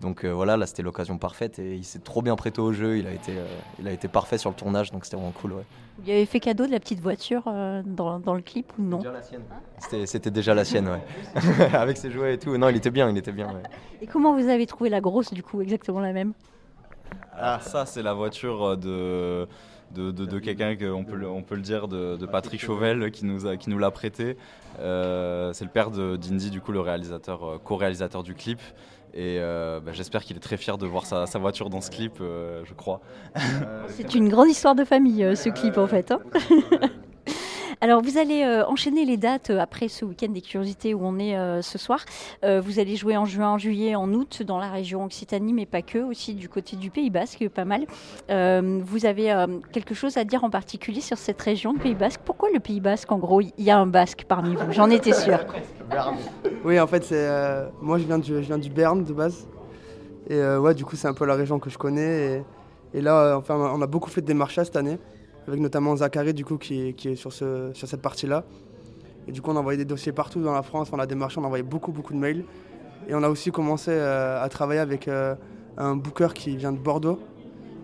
Donc 0.00 0.24
euh, 0.24 0.32
voilà, 0.32 0.56
là 0.56 0.66
c'était 0.66 0.82
l'occasion 0.82 1.18
parfaite 1.18 1.58
et 1.58 1.74
il 1.74 1.84
s'est 1.84 1.98
trop 1.98 2.22
bien 2.22 2.34
prêté 2.36 2.60
au 2.60 2.72
jeu. 2.72 2.96
Il 2.98 3.06
a 3.06 3.12
été, 3.12 3.32
euh, 3.36 3.44
il 3.78 3.86
a 3.86 3.92
été 3.92 4.08
parfait 4.08 4.38
sur 4.38 4.48
le 4.50 4.56
tournage, 4.56 4.90
donc 4.92 5.04
c'était 5.04 5.16
vraiment 5.16 5.32
cool. 5.32 5.52
Ouais. 5.52 5.64
Vous 5.98 6.04
lui 6.06 6.12
avez 6.12 6.24
fait 6.26 6.40
cadeau 6.40 6.64
de 6.66 6.70
la 6.70 6.80
petite 6.80 7.00
voiture 7.00 7.42
euh, 7.46 7.82
dans, 7.84 8.18
dans 8.18 8.32
le 8.34 8.40
clip 8.40 8.72
ou 8.78 8.82
non? 8.82 9.00
C'était 9.78 10.06
c'était 10.06 10.30
déjà 10.30 10.54
la 10.54 10.64
sienne, 10.64 10.88
ouais. 10.88 11.02
Avec 11.74 11.98
ses 11.98 12.10
jouets 12.10 12.34
et 12.34 12.38
tout. 12.38 12.56
Non, 12.56 12.70
il 12.70 12.76
était 12.76 12.90
bien, 12.90 13.10
il 13.10 13.18
était 13.18 13.32
bien. 13.32 13.48
ouais. 13.48 13.62
Et 14.00 14.06
comment 14.06 14.34
vous 14.34 14.48
avez 14.48 14.66
trouvé 14.66 14.88
la 14.88 15.00
grosse 15.02 15.34
du 15.34 15.42
coup 15.42 15.60
Exactement 15.60 16.00
la 16.00 16.12
même? 16.14 16.32
Alors 17.36 17.60
ça, 17.62 17.84
c'est 17.84 18.02
la 18.02 18.14
voiture 18.14 18.76
de, 18.78 19.46
de, 19.94 20.10
de- 20.10 20.24
de 20.26 20.38
quelqu'un, 20.38 20.76
que 20.76 20.90
on 20.90 21.04
peut, 21.04 21.16
le- 21.16 21.28
on 21.28 21.42
peut 21.42 21.54
le 21.56 21.62
dire, 21.62 21.88
de, 21.88 22.16
de 22.16 22.26
Patrick 22.26 22.60
Chauvel, 22.60 23.10
qui 23.10 23.24
nous, 23.26 23.46
a- 23.46 23.56
qui 23.58 23.68
nous 23.68 23.78
l'a 23.78 23.90
prêté. 23.90 24.36
Euh, 24.78 25.52
c'est 25.52 25.64
le 25.64 25.70
père 25.70 25.90
de 25.90 26.16
d'Indy, 26.16 26.50
du 26.50 26.60
coup, 26.62 26.72
le 26.72 26.80
réalisateur, 26.80 27.60
co-réalisateur 27.64 28.22
du 28.22 28.34
clip. 28.34 28.60
Et 29.12 29.38
euh, 29.40 29.80
bah, 29.80 29.90
j'espère 29.92 30.22
qu'il 30.24 30.36
est 30.36 30.40
très 30.40 30.56
fier 30.56 30.78
de 30.78 30.86
voir 30.86 31.04
sa, 31.04 31.26
sa 31.26 31.38
voiture 31.38 31.68
dans 31.68 31.80
ce 31.80 31.90
clip, 31.90 32.18
euh, 32.20 32.62
je 32.64 32.74
crois. 32.74 33.00
C'est 33.88 34.14
une 34.14 34.28
grande 34.28 34.48
histoire 34.48 34.74
de 34.74 34.84
famille, 34.84 35.24
euh, 35.24 35.34
ce 35.34 35.48
clip 35.48 35.78
en 35.78 35.86
fait. 35.88 36.12
hein. 36.12 36.20
Alors, 37.82 38.02
vous 38.02 38.18
allez 38.18 38.42
euh, 38.42 38.66
enchaîner 38.66 39.06
les 39.06 39.16
dates 39.16 39.48
euh, 39.48 39.58
après 39.58 39.88
ce 39.88 40.04
week-end 40.04 40.28
des 40.28 40.42
curiosités 40.42 40.92
où 40.92 41.00
on 41.02 41.18
est 41.18 41.34
euh, 41.34 41.62
ce 41.62 41.78
soir. 41.78 42.00
Vous 42.42 42.78
allez 42.78 42.96
jouer 42.96 43.16
en 43.16 43.24
juin, 43.24 43.50
en 43.50 43.58
juillet, 43.58 43.94
en 43.94 44.12
août 44.12 44.42
dans 44.42 44.58
la 44.58 44.70
région 44.70 45.04
Occitanie, 45.04 45.52
mais 45.52 45.66
pas 45.66 45.82
que, 45.82 45.98
aussi 45.98 46.34
du 46.34 46.48
côté 46.48 46.76
du 46.76 46.90
Pays 46.90 47.10
Basque, 47.10 47.48
pas 47.48 47.64
mal. 47.64 47.86
Vous 48.28 49.06
avez 49.06 49.46
quelque 49.72 49.94
chose 49.94 50.16
à 50.16 50.24
dire 50.24 50.44
en 50.44 50.50
particulier 50.50 51.00
sur 51.00 51.18
cette 51.18 51.40
région, 51.40 51.72
le 51.72 51.78
Pays 51.78 51.94
Basque? 51.94 52.20
Pourquoi 52.24 52.48
le 52.52 52.60
Pays 52.60 52.80
Basque 52.80 53.10
En 53.12 53.18
gros, 53.18 53.40
il 53.40 53.52
y 53.58 53.70
a 53.70 53.78
un 53.78 53.86
Basque 53.86 54.24
parmi 54.26 54.54
vous, 54.54 54.72
j'en 54.72 54.90
étais 54.90 55.12
sûre. 55.12 55.40
Oui, 56.64 56.78
en 56.78 56.86
fait, 56.86 57.04
c'est 57.04 57.28
moi 57.80 57.98
je 57.98 58.04
viens 58.04 58.18
du 58.18 58.34
je 58.34 58.40
viens 58.40 58.58
du 58.58 58.70
Berne 58.70 59.04
de 59.04 59.12
base. 59.12 59.48
Et 60.28 60.40
ouais, 60.40 60.74
du 60.74 60.84
coup, 60.84 60.96
c'est 60.96 61.08
un 61.08 61.14
peu 61.14 61.24
la 61.24 61.34
région 61.34 61.58
que 61.58 61.70
je 61.70 61.78
connais. 61.78 62.42
Et, 62.94 62.98
et 62.98 63.00
là, 63.00 63.36
enfin, 63.36 63.56
on 63.56 63.80
a 63.82 63.86
beaucoup 63.86 64.10
fait 64.10 64.20
de 64.20 64.26
démarchage 64.26 64.66
cette 64.66 64.76
année, 64.76 64.98
avec 65.48 65.60
notamment 65.60 65.96
Zachary, 65.96 66.34
du 66.34 66.44
coup, 66.44 66.58
qui, 66.58 66.88
est- 66.88 67.14
sur 67.16 67.32
cette 67.32 68.02
partie-là. 68.02 68.44
Et 69.28 69.32
du 69.32 69.42
coup, 69.42 69.50
on 69.50 69.56
a 69.56 69.60
envoyé 69.60 69.76
des 69.78 69.84
dossiers 69.84 70.12
partout 70.12 70.42
dans 70.42 70.52
la 70.52 70.62
France. 70.62 70.88
On 70.92 70.98
a 70.98 71.06
démarché, 71.06 71.38
on 71.38 71.44
a 71.44 71.46
envoyé 71.46 71.62
beaucoup, 71.62 71.92
beaucoup 71.92 72.12
de 72.12 72.18
mails. 72.18 72.44
Et 73.08 73.14
on 73.14 73.22
a 73.22 73.28
aussi 73.28 73.50
commencé 73.50 73.90
euh, 73.92 74.42
à 74.42 74.48
travailler 74.48 74.80
avec 74.80 75.08
euh, 75.08 75.34
un 75.76 75.96
booker 75.96 76.28
qui 76.34 76.56
vient 76.56 76.72
de 76.72 76.78
Bordeaux. 76.78 77.20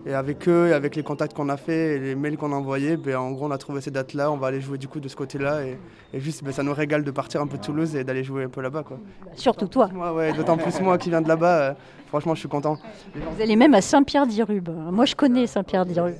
Et 0.07 0.13
avec 0.13 0.47
eux, 0.47 0.69
et 0.69 0.73
avec 0.73 0.95
les 0.95 1.03
contacts 1.03 1.33
qu'on 1.35 1.49
a 1.49 1.57
fait 1.57 1.95
et 1.95 1.99
les 1.99 2.15
mails 2.15 2.37
qu'on 2.37 2.53
a 2.53 2.55
envoyés, 2.55 2.95
ben, 2.95 3.17
en 3.17 3.31
gros, 3.31 3.47
on 3.47 3.51
a 3.51 3.57
trouvé 3.57 3.81
ces 3.81 3.91
dates-là. 3.91 4.31
On 4.31 4.37
va 4.37 4.47
aller 4.47 4.61
jouer 4.61 4.77
du 4.77 4.87
coup 4.87 5.01
de 5.01 5.09
ce 5.09 5.17
côté-là. 5.17 5.65
Et, 5.65 5.77
et 6.13 6.19
juste, 6.21 6.45
ben, 6.45 6.53
ça 6.53 6.63
nous 6.63 6.73
régale 6.73 7.03
de 7.03 7.11
partir 7.11 7.41
un 7.41 7.47
peu 7.47 7.57
de 7.57 7.61
Toulouse 7.63 7.93
et 7.93 8.05
d'aller 8.05 8.23
jouer 8.23 8.45
un 8.45 8.49
peu 8.49 8.61
là-bas. 8.61 8.83
Quoi. 8.83 8.99
Surtout 9.35 9.67
toi. 9.67 9.89
Moi, 9.93 10.13
ouais, 10.13 10.31
d'autant 10.31 10.55
plus 10.55 10.79
moi 10.79 10.97
qui 10.97 11.09
viens 11.09 11.21
de 11.21 11.27
là-bas. 11.27 11.59
euh, 11.59 11.73
franchement, 12.07 12.35
je 12.35 12.39
suis 12.39 12.47
content. 12.47 12.77
Vous 13.15 13.41
allez 13.41 13.57
même 13.57 13.73
à 13.73 13.81
Saint-Pierre-d'Irube. 13.81 14.69
Moi, 14.91 15.03
je 15.03 15.15
connais 15.15 15.45
Saint-Pierre-d'Irube. 15.45 16.15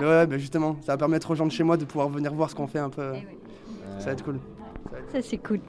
Mais 0.00 0.06
ouais, 0.06 0.26
ben, 0.26 0.38
justement, 0.38 0.76
ça 0.84 0.94
va 0.94 0.98
permettre 0.98 1.30
aux 1.30 1.34
gens 1.36 1.46
de 1.46 1.52
chez 1.52 1.62
moi 1.62 1.76
de 1.76 1.84
pouvoir 1.84 2.08
venir 2.08 2.34
voir 2.34 2.50
ce 2.50 2.56
qu'on 2.56 2.66
fait 2.66 2.80
un 2.80 2.90
peu. 2.90 3.12
Ça 4.00 4.06
va 4.06 4.12
être 4.12 4.24
cool. 4.24 4.40
Ça, 5.12 5.22
c'est 5.22 5.38
cool. 5.38 5.60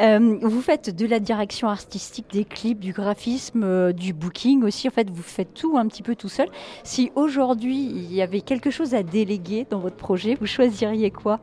Euh, 0.00 0.38
vous 0.42 0.60
faites 0.60 0.94
de 0.94 1.06
la 1.06 1.20
direction 1.20 1.68
artistique, 1.68 2.26
des 2.32 2.44
clips, 2.44 2.80
du 2.80 2.92
graphisme, 2.92 3.62
euh, 3.64 3.92
du 3.92 4.12
booking 4.12 4.62
aussi. 4.62 4.88
En 4.88 4.90
fait, 4.90 5.08
vous 5.10 5.22
faites 5.22 5.54
tout 5.54 5.76
un 5.78 5.86
petit 5.86 6.02
peu 6.02 6.14
tout 6.14 6.28
seul. 6.28 6.48
Si 6.84 7.10
aujourd'hui, 7.14 7.76
il 7.76 8.12
y 8.12 8.22
avait 8.22 8.40
quelque 8.42 8.70
chose 8.70 8.94
à 8.94 9.02
déléguer 9.02 9.66
dans 9.70 9.78
votre 9.78 9.96
projet, 9.96 10.36
vous 10.38 10.46
choisiriez 10.46 11.10
quoi? 11.10 11.40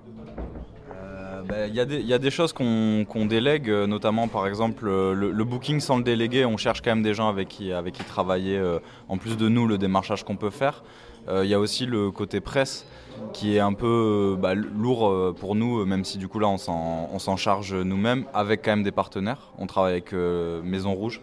Euh, 0.91 1.41
bah, 1.43 1.67
Il 1.67 1.73
y, 1.75 2.13
a 2.13 2.19
des- 2.19 2.29
choses 2.29 2.53
qu'on 2.53 3.05
qu'on 3.07 3.25
délègue, 3.25 3.69
notamment 3.69 4.27
par 4.27 4.45
exemple 4.47 4.85
le, 4.85 5.43
booking 5.43 5.79
sans 5.79 5.97
le 5.97 6.03
déléguer, 6.03 6.45
on 6.45 6.57
cherche 6.57 6.81
quand 6.81 6.91
même 6.91 7.03
des 7.03 7.13
gens 7.13 7.29
avec 7.29 7.47
qui, 7.47 7.71
travailler, 8.07 8.61
en 9.09 9.17
plus 9.17 9.37
de 9.37 9.49
nous, 9.49 9.67
le 9.67 9.77
démarchage 9.77 10.23
qu'on 10.23 10.35
peut 10.35 10.51
faire. 10.51 10.83
Euh, 11.29 11.45
Il 11.45 11.49
y 11.49 11.53
a 11.53 11.59
aussi 11.59 11.85
le 11.85 12.11
côté 12.11 12.39
presse 12.39 12.85
qui 13.33 13.55
est 13.55 13.59
un 13.59 13.73
peu 13.73 14.35
euh, 14.35 14.35
bah, 14.35 14.53
lourd 14.53 15.09
euh, 15.09 15.35
pour 15.37 15.55
nous, 15.55 15.83
même 15.85 16.05
si 16.05 16.17
du 16.17 16.27
coup 16.27 16.39
là 16.39 16.47
on 16.47 16.57
s'en 16.57 17.37
charge 17.37 17.73
nous-mêmes, 17.73 18.25
avec 18.33 18.63
quand 18.63 18.71
même 18.71 18.83
des 18.83 18.91
partenaires. 18.91 19.51
On 19.57 19.67
travaille 19.67 19.93
avec 19.93 20.13
Maison 20.13 20.93
Rouge. 20.93 21.21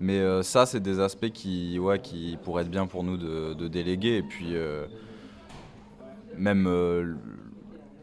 Mais 0.00 0.22
ça, 0.44 0.64
c'est 0.64 0.78
des 0.78 1.00
aspects 1.00 1.30
qui, 1.30 1.76
ouais, 1.80 1.98
qui 1.98 2.38
pourraient 2.44 2.62
être 2.62 2.70
bien 2.70 2.86
pour 2.86 3.02
nous 3.02 3.16
de, 3.16 3.66
déléguer. 3.66 4.18
Et 4.18 4.22
puis, 4.22 4.54
même 6.36 6.68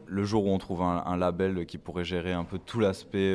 le 0.08 0.24
jour 0.26 0.46
où 0.46 0.50
on 0.50 0.58
trouve 0.58 0.82
un, 0.82 1.16
label 1.16 1.66
qui 1.66 1.78
pourrait 1.78 2.04
gérer 2.04 2.34
un 2.34 2.44
peu 2.44 2.60
tout 2.60 2.82
l'aspect 2.82 3.34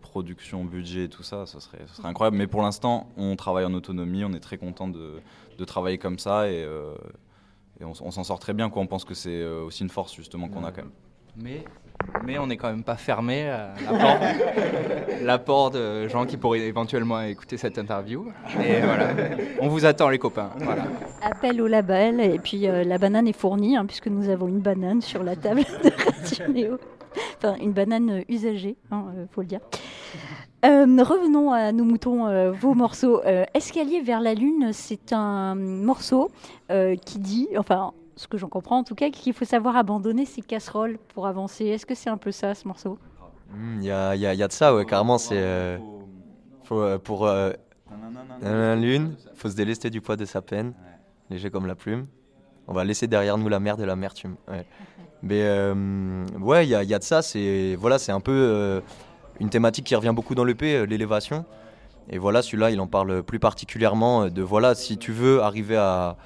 production, 0.00 0.64
budget 0.64 1.04
et 1.04 1.08
tout 1.10 1.22
ça, 1.22 1.44
ce 1.44 1.60
serait, 1.60 1.84
ce 1.88 1.96
serait 1.96 2.08
incroyable. 2.08 2.38
Mais 2.38 2.46
pour 2.46 2.62
l'instant, 2.62 3.06
on 3.18 3.36
travaille 3.36 3.66
en 3.66 3.74
autonomie, 3.74 4.24
on 4.24 4.32
est 4.32 4.40
très 4.40 4.56
content 4.56 4.88
de, 4.88 5.20
de 5.60 5.64
travailler 5.64 5.98
comme 5.98 6.18
ça 6.18 6.48
et, 6.48 6.64
euh, 6.64 6.94
et 7.80 7.84
on, 7.84 7.94
s'en 7.94 8.24
sort 8.24 8.38
très 8.38 8.52
bien. 8.52 8.70
Quoi. 8.70 8.82
On 8.82 8.86
pense 8.86 9.04
que 9.04 9.14
c'est 9.14 9.40
euh, 9.40 9.62
aussi 9.62 9.82
une 9.82 9.90
force 9.90 10.14
justement 10.14 10.48
qu'on 10.48 10.64
a 10.64 10.72
quand 10.72 10.82
même. 10.82 10.92
Mais, 11.36 11.64
mais 12.24 12.38
on 12.38 12.46
n'est 12.46 12.56
quand 12.56 12.68
même 12.68 12.82
pas 12.82 12.96
fermé 12.96 13.48
à 13.48 13.74
l'apport, 15.22 15.70
de 15.70 16.08
gens 16.08 16.26
qui 16.26 16.36
pourraient 16.36 16.60
éventuellement 16.60 17.20
écouter 17.22 17.56
cette 17.56 17.78
interview. 17.78 18.32
Et 18.58 18.80
voilà, 18.80 19.10
on 19.60 19.68
vous 19.68 19.84
attend 19.84 20.08
les 20.08 20.18
copains. 20.18 20.50
Voilà. 20.58 20.84
Appel 21.22 21.60
au 21.60 21.66
label 21.66 22.20
et 22.20 22.38
puis 22.38 22.66
euh, 22.66 22.84
la 22.84 22.98
banane 22.98 23.28
est 23.28 23.38
fournie 23.38 23.76
hein, 23.76 23.86
puisque 23.86 24.08
nous 24.08 24.28
avons 24.28 24.48
une 24.48 24.60
banane 24.60 25.00
sur 25.00 25.22
la 25.22 25.36
table 25.36 25.62
de 25.84 25.90
Radio 25.90 26.52
Néo. 26.52 26.78
Enfin, 27.36 27.56
une 27.60 27.72
banane 27.72 28.10
euh, 28.10 28.22
usagée, 28.28 28.76
hein, 28.90 29.06
euh, 29.16 29.26
faut 29.30 29.40
le 29.40 29.46
dire. 29.46 29.60
Euh, 30.64 30.84
revenons 31.02 31.50
à 31.52 31.72
nos 31.72 31.84
moutons, 31.84 32.26
euh, 32.26 32.50
vos 32.52 32.74
morceaux. 32.74 33.22
Euh, 33.24 33.44
Escalier 33.54 34.02
vers 34.02 34.20
la 34.20 34.34
lune, 34.34 34.70
c'est 34.72 35.12
un 35.12 35.54
morceau 35.54 36.30
qui 37.04 37.18
dit, 37.18 37.48
enfin, 37.58 37.92
ce 38.16 38.28
que 38.28 38.36
j'en 38.38 38.48
comprends 38.48 38.78
en 38.78 38.84
tout 38.84 38.94
cas, 38.94 39.10
qu'il 39.10 39.32
faut 39.32 39.44
savoir 39.46 39.76
abandonner 39.76 40.26
ses 40.26 40.42
casseroles 40.42 40.98
pour 41.14 41.26
avancer. 41.26 41.64
Est-ce 41.66 41.86
que 41.86 41.94
c'est 41.94 42.10
un 42.10 42.16
peu 42.18 42.30
ça, 42.30 42.54
ce 42.54 42.68
morceau? 42.68 42.98
Il 43.78 43.84
y, 43.84 43.90
a, 43.90 44.14
y 44.14 44.26
a- 44.26 44.34
y 44.34 44.42
a 44.42 44.46
de 44.48 44.52
ça, 44.52 44.74
ouais, 44.74 44.84
carrément. 44.84 45.18
C'est 45.18 45.80
faut, 46.64 46.98
pour 47.02 47.26
la 47.26 48.76
lune, 48.76 49.16
faut 49.34 49.48
se 49.48 49.56
délester 49.56 49.90
du 49.90 50.00
poids 50.00 50.16
de 50.16 50.24
sa 50.26 50.42
peine, 50.42 50.74
léger 51.30 51.50
comme 51.50 51.66
la 51.66 51.74
plume. 51.74 52.06
On 52.68 52.72
va 52.74 52.84
laisser 52.84 53.06
derrière 53.08 53.36
nous 53.38 53.48
la 53.48 53.58
mer 53.58 53.76
de 53.76 53.82
l'amertume. 53.84 54.36
Ouais. 54.46 54.64
Mais 55.22 55.42
ouais, 56.40 56.66
il 56.66 56.70
y 56.70 56.74
a, 56.74 56.84
y 56.84 56.94
a 56.94 56.98
de 56.98 57.04
ça. 57.04 57.22
C'est 57.22 57.74
voilà, 57.80 57.98
c'est 57.98 58.12
un 58.12 58.20
peu 58.20 58.80
une 59.40 59.48
thématique 59.48 59.86
qui 59.86 59.96
revient 59.96 60.12
beaucoup 60.14 60.34
dans 60.34 60.44
l'EP, 60.44 60.76
euh, 60.76 60.86
l'élévation. 60.86 61.44
Et 62.10 62.18
voilà, 62.18 62.42
celui-là, 62.42 62.70
il 62.70 62.80
en 62.80 62.86
parle 62.86 63.22
plus 63.22 63.38
particulièrement 63.38 64.24
euh, 64.24 64.30
de 64.30 64.42
voilà, 64.42 64.74
si 64.74 64.98
tu 64.98 65.12
veux 65.12 65.42
arriver 65.42 65.76
à, 65.76 66.16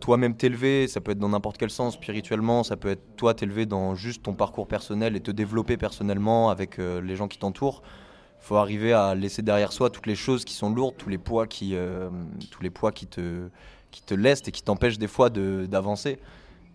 toi-même 0.00 0.34
t'élever, 0.34 0.88
ça 0.88 1.00
peut 1.00 1.12
être 1.12 1.18
dans 1.20 1.28
n'importe 1.28 1.58
quel 1.58 1.70
sens, 1.70 1.94
spirituellement, 1.94 2.64
ça 2.64 2.76
peut 2.76 2.88
être 2.88 3.16
toi 3.16 3.34
t'élever 3.34 3.66
dans 3.66 3.94
juste 3.94 4.24
ton 4.24 4.34
parcours 4.34 4.66
personnel 4.66 5.14
et 5.14 5.20
te 5.20 5.30
développer 5.30 5.76
personnellement 5.76 6.50
avec 6.50 6.80
euh, 6.80 7.00
les 7.00 7.14
gens 7.14 7.28
qui 7.28 7.38
t'entourent. 7.38 7.82
faut 8.40 8.56
arriver 8.56 8.92
à 8.92 9.14
laisser 9.14 9.42
derrière 9.42 9.72
soi 9.72 9.88
toutes 9.88 10.08
les 10.08 10.16
choses 10.16 10.44
qui 10.44 10.54
sont 10.54 10.70
lourdes, 10.70 10.96
tous 10.98 11.08
les 11.08 11.18
poids 11.18 11.46
qui, 11.46 11.76
tous 12.50 12.62
les 12.64 12.70
poids 12.70 12.90
qui 12.90 13.06
te, 13.06 13.48
qui 13.92 14.02
te 14.02 14.14
lestent 14.14 14.48
et 14.48 14.52
qui 14.52 14.64
t'empêchent 14.64 14.98
des 14.98 15.06
fois 15.06 15.30
d'avancer. 15.30 16.18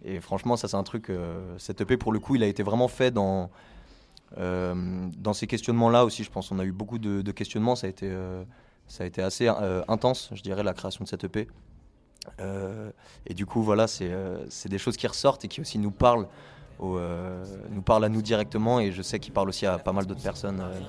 Et 0.06 0.22
franchement, 0.22 0.56
ça 0.56 0.70
c'est 0.70 0.77
un 0.77 0.84
truc, 0.84 1.12
cette 1.58 1.82
EP 1.82 1.98
pour 1.98 2.13
le 2.13 2.20
coup, 2.20 2.36
il 2.36 2.44
a 2.44 2.48
été 2.48 2.63
vraiment 2.63 2.88
fait 2.88 3.12
dans, 3.12 3.50
dans 4.38 5.34
ces 5.34 5.48
questionnements-là 5.48 6.06
aussi, 6.06 6.24
je 6.24 6.32
pense. 6.32 6.52
On 6.52 6.60
a 6.60 6.64
eu 6.66 6.72
beaucoup 6.72 7.00
de, 7.00 7.32
questionnements, 7.32 7.75
ça 7.75 7.88
a 7.88 7.90
été, 7.90 8.08
euh, 8.10 8.44
ça 8.88 9.03
a 9.03 9.08
été 9.08 9.22
assez 9.22 9.48
euh, 9.48 9.84
intense, 9.88 10.29
je 10.34 10.42
dirais, 10.42 10.64
la 10.64 10.74
création 10.74 11.03
de 11.03 11.10
cette 11.10 11.24
EP. 11.24 11.48
Euh, 12.40 12.92
et 13.25 13.34
du 13.34 13.46
coup, 13.46 13.62
voilà, 13.64 13.88
c'est 13.88 14.12
euh, 14.12 14.46
des 14.66 14.77
choses 14.77 14.98
qui 14.98 15.08
ressortent 15.08 15.46
et 15.46 15.48
qui 15.48 15.62
aussi 15.62 15.79
nous 15.79 15.92
parlent, 15.92 16.27
euh, 16.82 17.44
nous 17.70 17.84
à 17.94 18.10
nous 18.10 18.22
directement. 18.22 18.79
Et 18.79 18.92
je 18.92 19.01
sais 19.01 19.20
qu'ils 19.20 19.34
parlent 19.34 19.50
aussi 19.50 19.66
à 19.66 19.77
pas 19.77 19.94
mal 19.94 20.05
d'autres 20.05 20.24
personnes 20.24 20.62
euh, 20.62 20.79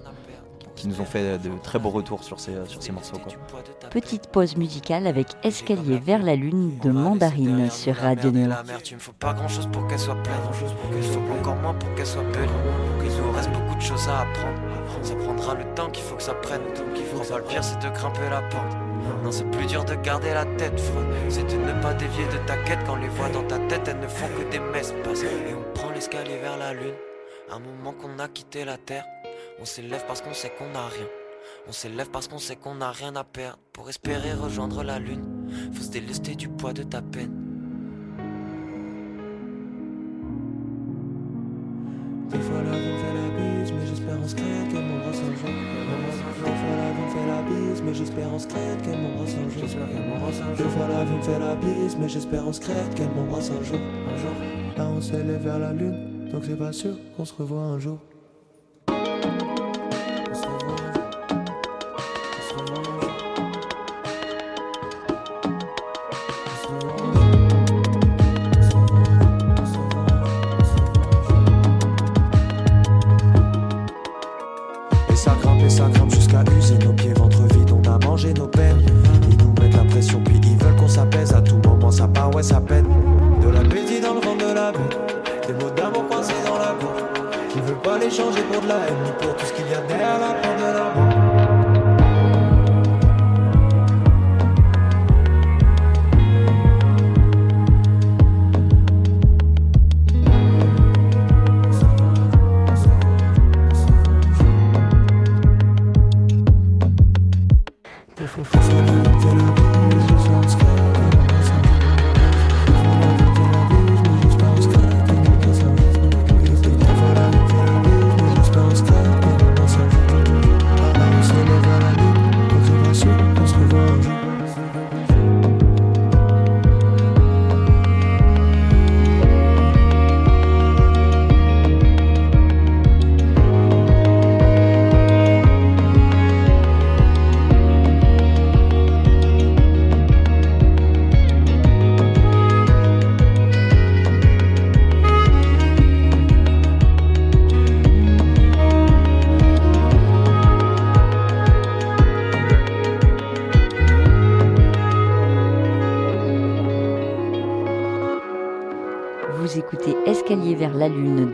qui 0.77 0.89
nous 0.89 1.01
ont 1.01 1.05
fait 1.05 1.39
de 1.39 1.51
très 1.63 1.79
beaux 1.79 1.91
retours 1.91 2.25
sur 2.25 2.41
ces, 2.41 2.53
sur 2.67 2.83
ces 2.83 2.93
morceaux. 2.93 3.19
Quoi. 3.19 3.33
Petite 3.91 4.29
pause 4.29 4.57
musicale 4.57 5.07
avec 5.07 5.27
Escalier 5.43 5.99
vers 5.99 6.23
la 6.23 6.37
lune 6.37 6.79
de 6.83 6.91
Mandarine 6.91 7.71
sur 7.71 7.97
Radio 7.97 8.31
Néo. 8.31 8.49
L'amertume, 8.49 8.99
faut 8.99 9.13
pas 9.13 9.35
grand 9.35 9.49
chose 9.49 9.69
pour 9.73 9.87
qu'elle 9.87 9.99
soit 9.99 10.21
pleine. 10.23 10.35
Il 10.97 11.03
faut 11.03 11.21
encore 11.41 11.57
moins 11.57 11.75
pour 11.75 11.95
qu'elle 11.95 12.07
soit 12.07 12.23
belle. 12.25 12.49
Il 13.05 13.11
nous 13.23 13.33
reste 13.33 13.51
beaucoup 13.51 13.75
de 13.75 13.81
choses 13.81 14.09
à 14.09 14.21
apprendre. 14.21 14.59
Ça 15.03 15.15
prendra 15.15 15.55
le 15.55 15.65
temps 15.75 15.91
qu'il 15.91 16.05
faut 16.05 16.17
que 16.17 16.23
ça 16.23 16.35
prenne. 16.35 16.63
Prends 17.15 17.25
pas 17.25 17.39
le 17.39 17.45
pire, 17.45 17.65
c'est 17.65 17.79
de 17.79 17.93
grimper 17.95 18.31
la 18.31 18.43
pente. 18.43 18.77
Non, 19.23 19.31
c'est 19.31 19.51
plus 19.51 19.67
dur 19.67 19.85
de 19.85 19.95
garder 19.97 20.33
la 20.33 20.45
tête 20.45 20.79
froide. 20.79 21.07
C'est 21.29 21.47
de 21.47 21.57
ne 21.57 21.83
pas 21.83 21.95
dévier 21.95 22.25
de 22.27 22.39
ta 22.47 22.57
quête 22.59 22.79
quand 22.87 22.97
les 22.97 23.09
voix 23.09 23.29
dans 23.29 23.43
ta 23.43 23.59
tête, 23.59 23.89
elles 23.89 24.01
ne 24.01 24.07
font 24.07 24.29
que 24.39 24.51
des 24.51 24.61
messes 24.61 24.95
passent. 25.05 25.23
Et 25.23 25.55
on 25.55 25.75
prend 25.75 25.91
l'escalier 25.91 26.39
vers 26.39 26.57
la 26.57 26.73
lune. 26.73 26.95
Un 27.51 27.59
moment 27.59 27.93
qu'on 27.93 28.19
a 28.19 28.29
quitté 28.29 28.65
la 28.65 28.79
terre. 28.79 29.05
On 29.61 29.65
s'élève 29.65 30.05
parce 30.07 30.21
qu'on 30.21 30.35
sait 30.35 30.51
qu'on 30.59 30.71
n'a 30.71 30.87
rien. 30.87 31.07
On 31.69 31.73
s'élève 31.73 32.11
parce 32.11 32.29
qu'on 32.29 32.39
sait 32.39 32.57
qu'on 32.57 32.75
n'a 32.75 32.91
rien 32.91 33.15
à 33.17 33.25
perdre. 33.25 33.59
Pour 33.73 33.89
espérer 33.89 34.33
rejoindre 34.33 34.83
la 34.83 34.99
lune, 34.99 35.25
faut 35.73 35.83
se 35.83 35.91
délester 35.91 36.35
du 36.35 36.49
poids 36.49 36.73
de 36.73 36.83
ta 36.83 37.03
peine. 37.03 37.33
Des 42.31 42.39
fois 42.41 42.63
la 42.63 42.79
vie 42.79 42.89
me 42.89 42.99
fait 42.99 43.15
la 43.15 43.29
bise, 43.37 43.73
mais 43.73 43.87
j'espère 43.87 44.19
en 44.19 44.29
secret 44.29 44.69
qu'elle 44.71 44.85
m'embrasse 44.85 45.19
un 45.19 45.37
jour. 45.37 45.51
Des 46.45 46.55
fois 46.59 46.77
la 46.77 46.93
vie 46.93 47.03
me 47.03 47.11
fait 47.11 47.27
la 47.27 47.43
bise, 47.43 47.83
mais 47.83 47.95
j'espère 47.95 48.33
en 48.33 48.39
secret 48.39 48.79
qu'elle 48.83 49.01
m'embrasse 49.01 49.35
un 49.35 49.51
jour. 49.51 49.69
Des 50.57 50.77
fois 50.77 50.89
la 50.89 51.05
vie 51.05 51.15
me 51.15 51.23
fait 51.23 51.39
la 51.39 51.55
bise, 51.57 51.97
mais 51.99 52.09
j'espère 52.09 52.47
en 52.49 52.53
secret 52.53 52.85
qu'elle 52.97 53.11
m'embrasse 53.11 53.51
un 53.51 53.63
jour. 53.63 53.79
Un 53.79 54.17
jour. 54.17 54.33
Là 54.77 54.89
on 54.89 55.01
s'élève 55.01 55.43
vers 55.43 55.59
la 55.59 55.73
lune, 55.73 56.31
donc 56.31 56.45
c'est 56.45 56.59
pas 56.59 56.73
sûr 56.73 56.97
qu'on 57.17 57.25
se 57.25 57.35
revoit 57.35 57.61
un 57.61 57.79
jour. 57.79 57.99
Veulent 88.13 88.27
pas 88.27 88.33
les 88.33 88.33
changer 88.33 88.43
pour 88.53 88.63
de 88.63 88.69
la 88.69 88.75
haine, 88.75 89.15
pour 89.21 89.37
tout 89.37 89.47
ce 89.47 89.53
qu'il 89.53 89.69
y 89.69 89.75
a 89.75 89.81
derrière 89.81 90.19
la 90.19 90.35
porte 90.35 90.52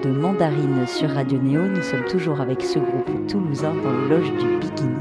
de 0.02 0.10
Mandarine 0.10 0.86
sur 0.86 1.10
Radio 1.10 1.38
Néo. 1.38 1.66
Nous 1.66 1.82
sommes 1.82 2.04
toujours 2.04 2.40
avec 2.40 2.62
ce 2.62 2.78
groupe 2.78 3.26
toulousain 3.26 3.74
dans 3.74 3.90
le 3.90 4.08
loge 4.08 4.30
du 4.32 4.58
Bikini. 4.58 4.94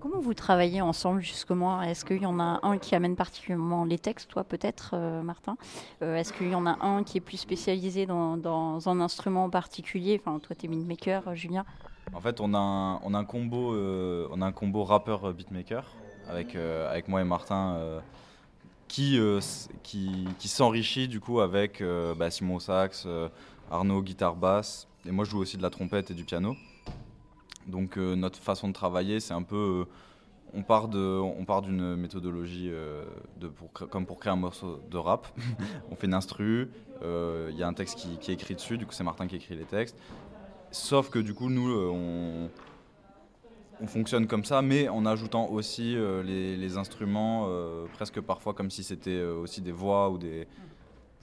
Comment 0.00 0.20
vous 0.20 0.34
travaillez 0.34 0.80
ensemble 0.80 1.20
justement? 1.20 1.82
Est-ce 1.82 2.04
qu'il 2.04 2.22
y 2.22 2.26
en 2.26 2.38
a 2.38 2.60
un 2.62 2.78
qui 2.78 2.94
amène 2.94 3.16
particulièrement 3.16 3.84
les 3.84 3.98
textes, 3.98 4.30
toi 4.30 4.44
peut-être, 4.44 4.90
euh, 4.94 5.22
Martin? 5.22 5.56
Euh, 6.02 6.16
Est-ce 6.16 6.32
qu'il 6.32 6.50
y 6.50 6.54
en 6.54 6.66
a 6.66 6.84
un 6.84 7.02
qui 7.02 7.18
est 7.18 7.22
plus 7.22 7.38
spécialisé 7.38 8.06
dans, 8.06 8.88
un 8.88 9.00
instrument 9.00 9.44
en 9.44 9.50
particulier? 9.50 10.20
Enfin, 10.24 10.38
toi, 10.38 10.54
t'es 10.54 10.68
beatmaker, 10.68 11.34
Julien. 11.34 11.64
En 12.14 12.20
fait, 12.20 12.40
on 12.40 12.54
a 12.54 12.58
un, 12.58 13.14
a 13.14 13.24
combo, 13.24 13.74
euh, 13.74 14.28
on 14.30 14.40
a 14.40 14.46
un 14.46 14.52
combo 14.52 14.84
rappeur 14.84 15.24
euh, 15.24 15.32
beatmaker 15.32 15.84
avec, 16.28 16.56
euh, 16.56 16.90
avec 16.90 17.08
moi 17.08 17.20
et 17.20 17.24
Martin 17.24 18.00
qui, 18.86 19.20
qui, 19.82 20.48
s'enrichit 20.48 21.08
du 21.08 21.20
coup 21.20 21.40
avec 21.40 21.82
bah, 22.16 22.30
Simon 22.30 22.58
sax, 22.58 23.06
Arnaud 23.70 24.02
guitare 24.02 24.34
basse 24.34 24.88
et 25.06 25.10
moi 25.10 25.24
je 25.24 25.30
joue 25.30 25.38
aussi 25.38 25.56
de 25.56 25.62
la 25.62 25.70
trompette 25.70 26.10
et 26.10 26.14
du 26.14 26.24
piano. 26.24 26.56
Donc 27.66 27.96
notre 27.96 28.38
façon 28.38 28.68
de 28.68 28.72
travailler, 28.72 29.20
c'est 29.20 29.34
un 29.34 29.42
peu, 29.42 29.84
on 30.54 30.62
part 30.62 30.88
de, 30.88 30.98
on 30.98 31.44
part 31.44 31.60
d'une 31.62 31.96
méthodologie 31.96 32.70
de 33.38 33.48
pour 33.48 33.72
comme 33.72 34.06
pour 34.06 34.18
créer 34.18 34.32
un 34.32 34.36
morceau 34.36 34.80
de 34.90 34.96
rap. 34.96 35.28
on 35.90 35.96
fait 35.96 36.06
une 36.06 36.14
instru, 36.14 36.70
il 37.02 37.56
y 37.56 37.62
a 37.62 37.68
un 37.68 37.74
texte 37.74 37.98
qui, 37.98 38.16
qui 38.18 38.30
est 38.30 38.34
écrit 38.34 38.54
dessus, 38.54 38.78
du 38.78 38.86
coup 38.86 38.92
c'est 38.92 39.04
Martin 39.04 39.26
qui 39.26 39.36
écrit 39.36 39.56
les 39.56 39.64
textes. 39.64 39.98
Sauf 40.70 41.10
que 41.10 41.18
du 41.18 41.34
coup, 41.34 41.48
nous, 41.50 41.68
euh, 41.70 41.90
on, 41.90 42.50
on 43.80 43.86
fonctionne 43.86 44.26
comme 44.26 44.44
ça, 44.44 44.60
mais 44.62 44.88
en 44.88 45.06
ajoutant 45.06 45.48
aussi 45.50 45.96
euh, 45.96 46.22
les, 46.22 46.56
les 46.56 46.76
instruments, 46.76 47.46
euh, 47.48 47.86
presque 47.94 48.20
parfois 48.20 48.52
comme 48.54 48.70
si 48.70 48.84
c'était 48.84 49.10
euh, 49.10 49.34
aussi 49.36 49.60
des 49.60 49.72
voix 49.72 50.10
ou 50.10 50.18
des. 50.18 50.46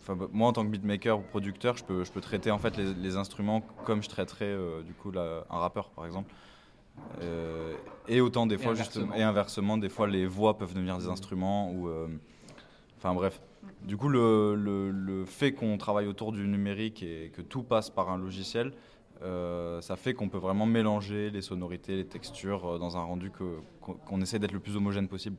Enfin, 0.01 0.15
bah, 0.15 0.27
moi, 0.31 0.47
en 0.49 0.53
tant 0.53 0.63
que 0.63 0.69
beatmaker 0.69 1.19
ou 1.19 1.21
producteur, 1.21 1.77
je 1.77 1.84
peux, 1.84 2.03
je 2.03 2.12
peux 2.12 2.21
traiter 2.21 2.51
en 2.51 2.60
fait 2.60 2.75
les, 2.77 2.93
les 2.93 3.17
instruments 3.17 3.62
comme 3.86 4.01
je 4.03 4.10
traiterais 4.10 4.55
du 4.86 4.93
coup 4.93 5.12
un 5.17 5.58
rappeur, 5.60 5.89
par 5.89 6.05
exemple. 6.05 6.31
Et 8.08 8.21
autant 8.21 8.45
des 8.45 8.55
Et 8.55 8.58
fois 8.60 8.71
inversement. 8.73 9.01
justement, 9.05 9.15
et 9.15 9.23
inversement, 9.23 9.77
des 9.77 9.89
fois 9.89 10.08
les 10.08 10.25
voix 10.27 10.58
peuvent 10.58 10.73
devenir 10.73 10.97
des 10.97 11.08
instruments 11.08 11.71
ou. 11.71 11.89
Enfin 12.97 13.13
bref. 13.13 13.41
Du 13.81 13.97
coup, 13.97 14.10
le, 14.10 14.53
le- 14.55 14.91
le 14.91 15.25
fait 15.25 15.53
qu'on 15.53 15.77
travaille 15.77 16.05
autour 16.08 16.31
du 16.31 16.47
numérique 16.47 17.01
et 17.03 17.31
que 17.36 17.41
tout 17.41 17.63
passe 17.63 17.89
par 17.89 18.10
un 18.12 18.17
logiciel, 18.17 18.73
ça 19.21 19.95
fait 19.95 20.13
qu'on 20.13 20.30
peut 20.30 20.38
vraiment 20.38 20.65
mélanger 20.65 21.30
les 21.30 21.41
sonorités, 21.41 21.95
les 21.95 22.06
textures 22.06 22.65
euh, 22.65 22.78
dans 22.78 22.97
un 22.97 23.04
rendu 23.04 23.32
qu'on 23.32 23.93
qu'on 23.93 24.21
essaie 24.21 24.39
d'être 24.39 24.51
le 24.51 24.60
plus 24.60 24.75
homogène 24.75 25.08
possible. 25.08 25.38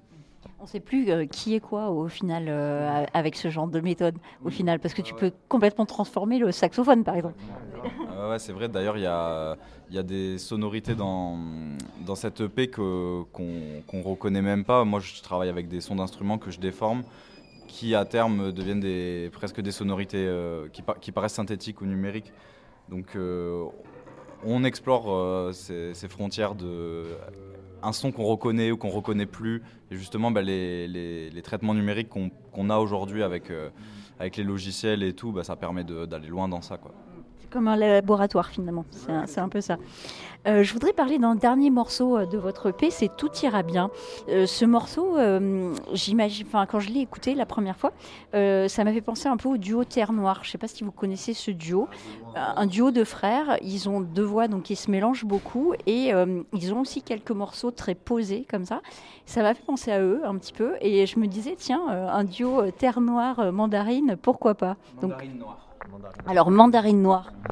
On 0.59 0.62
ne 0.62 0.69
sait 0.69 0.81
plus 0.81 1.11
euh, 1.11 1.27
qui 1.27 1.55
est 1.55 1.61
quoi 1.61 1.91
au 1.91 2.09
final 2.09 2.47
euh, 2.49 3.05
avec 3.12 3.37
ce 3.37 3.49
genre 3.49 3.67
de 3.67 3.81
méthode, 3.81 4.17
au 4.45 4.51
final, 4.51 4.79
parce 4.79 4.95
que 4.95 5.03
tu 5.03 5.15
peux 5.15 5.33
complètement 5.49 5.87
transformer 5.87 6.39
le 6.39 6.53
saxophone, 6.53 7.05
par 7.05 7.17
exemple. 7.17 7.35
Euh, 8.12 8.31
ouais, 8.31 8.39
c'est 8.39 8.53
vrai. 8.53 8.69
D'ailleurs, 8.69 8.97
il 8.97 9.03
y 9.03 9.07
a, 9.07 9.57
il 9.91 9.97
y 9.97 9.99
a 9.99 10.03
des 10.03 10.39
sonorités 10.39 10.95
dans, 10.95 11.39
dans 12.07 12.15
cette 12.15 12.41
EP 12.41 12.69
qu'on 12.69 13.27
qu'on 13.33 14.03
reconnaît 14.03 14.43
même 14.43 14.65
pas. 14.65 14.85
Moi, 14.85 15.01
je 15.01 15.21
travaille 15.23 15.49
avec 15.49 15.69
des 15.69 15.81
sons 15.81 15.97
d'instruments 15.97 16.39
que 16.39 16.51
je 16.51 16.59
déforme, 16.59 17.03
qui 17.67 17.95
à 17.95 18.05
terme 18.05 18.53
deviennent 18.53 18.81
des, 18.81 19.31
presque 19.33 19.61
des 19.61 19.73
sonorités 19.73 20.27
euh, 20.27 20.69
qui 21.01 21.12
paraissent 21.12 21.35
synthétiques 21.35 21.81
ou 21.81 21.87
numériques. 21.87 22.33
Donc, 22.88 23.16
euh, 23.16 23.64
on 24.44 24.64
explore 24.64 25.12
euh, 25.12 25.53
ces, 25.53 26.09
frontières 26.09 26.55
de 26.55 27.05
un 27.83 27.92
son 27.92 28.11
qu'on 28.11 28.25
reconnaît 28.25 28.70
ou 28.70 28.77
qu'on 28.77 28.90
reconnaît 28.90 29.27
plus. 29.27 29.62
Et 29.90 29.96
justement, 29.96 30.31
bah, 30.31 30.42
les, 30.42 31.42
traitements 31.42 31.75
numériques 31.75 32.09
qu'on 32.09 32.70
a 32.70 32.79
aujourd'hui 32.79 33.22
avec, 33.22 33.51
euh, 33.51 33.70
avec 34.18 34.37
les 34.37 34.44
logiciels 34.44 35.03
et 35.03 35.12
tout, 35.12 35.33
bah, 35.33 35.44
ça 35.44 35.57
permet 35.57 35.85
d'aller 35.85 36.29
loin 36.29 36.49
dans 36.49 36.62
ça. 36.62 36.79
Comme 37.57 37.69
un 37.69 37.77
laboratoire, 37.77 38.51
finalement. 38.51 38.85
C'est 39.25 39.40
un, 39.40 39.49
peu 39.49 39.62
ça. 39.62 39.79
Euh, 40.47 40.62
je 40.62 40.75
voudrais 40.75 40.92
parler 40.92 41.19
d'un 41.19 41.35
dernier 41.35 41.71
morceau 41.71 42.19
euh, 42.19 42.27
de 42.27 42.37
votre 42.37 42.69
EP, 42.69 42.90
c'est 42.90 43.11
Tout 43.16 43.31
ira 43.42 43.62
bien. 43.62 43.90
Euh, 44.29 44.45
ce 44.45 44.66
morceau, 44.66 45.14
quand 45.14 46.81
je 46.81 46.90
l'ai 46.90 47.01
écouté 47.01 47.35
la 47.35 47.47
première 47.47 47.79
fois, 47.79 47.92
ça 48.35 48.85
m'a 48.85 48.92
fait 48.92 49.01
penser 49.01 49.29
un 49.29 49.38
peu 49.38 49.49
au 49.49 49.57
duo 49.57 49.85
Terre 49.85 50.12
Noire. 50.12 50.40
Je 50.42 50.49
ne 50.49 50.53
sais 50.53 50.59
pas 50.59 50.69
si 50.69 50.85
vous 50.85 50.92
connaissez 50.92 51.33
ce 51.33 51.51
duo. 51.51 51.88
Un 52.35 52.66
duo 52.66 52.90
de 52.90 53.05
frères. 53.05 53.57
Ils 53.62 53.88
ont 53.88 54.03
deux 54.03 54.23
voix 54.23 54.49
donc 54.49 54.64
qui 54.64 54.77
se 54.77 54.90
mélangent 54.90 55.25
beaucoup 55.25 55.73
et 55.87 56.12
ils 56.53 56.75
ont 56.75 56.81
aussi 56.81 57.01
quelques 57.01 57.31
morceaux 57.31 57.71
très 57.71 57.95
posés 57.95 58.47
comme 58.51 58.66
ça. 58.66 58.83
Ça 59.25 59.40
m'a 59.40 59.55
fait 59.55 59.64
penser 59.64 59.92
à 59.92 60.03
eux 60.03 60.21
un 60.27 60.37
petit 60.37 60.53
peu 60.53 60.75
et 60.83 61.07
je 61.07 61.19
me 61.19 61.27
disais 61.27 61.55
tiens 61.57 61.88
un 61.88 62.25
duo 62.25 62.71
Terre 62.71 63.01
Noire 63.01 63.51
mandarine 63.51 64.16
pourquoi 64.21 64.55
pas? 64.55 64.77
Donc 65.01 65.14
Mandarine 65.90 66.22
alors 66.27 66.51
mandarine 66.51 67.03
noire. 67.03 67.33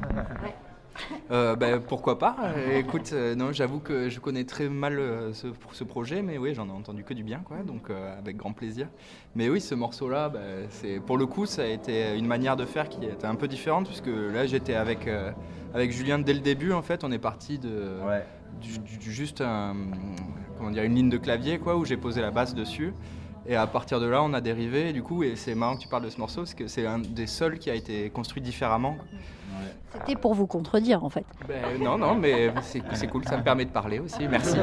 Euh, 1.29 1.57
bah, 1.57 1.79
pourquoi 1.85 2.17
pas 2.19 2.37
Écoute, 2.77 3.09
euh, 3.11 3.35
non, 3.35 3.51
j'avoue 3.51 3.79
que 3.79 4.07
je 4.09 4.19
connais 4.21 4.45
très 4.45 4.69
mal 4.69 4.97
euh, 4.97 5.33
ce, 5.33 5.47
ce 5.73 5.83
projet, 5.83 6.21
mais 6.21 6.37
oui, 6.37 6.53
j'en 6.53 6.67
ai 6.67 6.71
entendu 6.71 7.03
que 7.03 7.13
du 7.13 7.21
bien, 7.23 7.39
quoi, 7.43 7.57
donc 7.63 7.89
euh, 7.89 8.17
avec 8.17 8.37
grand 8.37 8.53
plaisir. 8.53 8.87
Mais 9.35 9.49
oui, 9.49 9.59
ce 9.59 9.75
morceau-là, 9.75 10.29
bah, 10.29 10.39
c'est 10.69 11.01
pour 11.01 11.17
le 11.17 11.25
coup, 11.25 11.45
ça 11.47 11.63
a 11.63 11.65
été 11.65 12.15
une 12.17 12.27
manière 12.27 12.55
de 12.55 12.63
faire 12.63 12.87
qui 12.87 13.03
était 13.03 13.25
un 13.25 13.35
peu 13.35 13.49
différente, 13.49 13.87
puisque 13.87 14.07
là, 14.07 14.45
j'étais 14.45 14.75
avec 14.75 15.07
euh, 15.07 15.31
avec 15.73 15.91
Julien 15.91 16.17
dès 16.19 16.33
le 16.33 16.39
début. 16.39 16.71
En 16.71 16.81
fait, 16.81 17.03
on 17.03 17.11
est 17.11 17.19
parti 17.19 17.59
de 17.59 17.99
du- 18.61 19.11
juste 19.11 19.41
un, 19.41 19.75
comment 20.57 20.71
dire, 20.71 20.83
une 20.83 20.95
ligne 20.95 21.09
de 21.09 21.17
clavier, 21.17 21.59
quoi, 21.59 21.75
où 21.75 21.83
j'ai 21.83 21.97
posé 21.97 22.21
la 22.21 22.31
basse 22.31 22.55
dessus. 22.55 22.93
Et 23.47 23.55
à 23.55 23.67
partir 23.67 23.99
de 23.99 24.07
là, 24.07 24.23
on 24.23 24.33
a 24.33 24.41
dérivé. 24.41 24.89
Et 24.89 24.93
du 24.93 25.03
coup, 25.03 25.23
et 25.23 25.35
c'est 25.35 25.55
marrant 25.55 25.75
que 25.75 25.81
tu 25.81 25.87
parles 25.87 26.05
de 26.05 26.09
ce 26.09 26.19
morceau, 26.19 26.41
parce 26.41 26.53
que 26.53 26.67
c'est 26.67 26.85
un 26.85 26.99
des 26.99 27.27
seuls 27.27 27.59
qui 27.59 27.69
a 27.69 27.75
été 27.75 28.09
construit 28.09 28.41
différemment. 28.41 28.97
C'était 29.93 30.19
pour 30.19 30.33
vous 30.33 30.47
contredire 30.47 31.03
en 31.03 31.09
fait. 31.09 31.25
Ben, 31.47 31.81
non, 31.81 31.97
non, 31.97 32.15
mais 32.15 32.53
c'est 32.61 32.81
c'est 32.93 33.07
cool, 33.07 33.23
ça 33.25 33.37
me 33.37 33.43
permet 33.43 33.65
de 33.65 33.69
parler 33.69 33.99
aussi, 33.99 34.27
merci. 34.27 34.57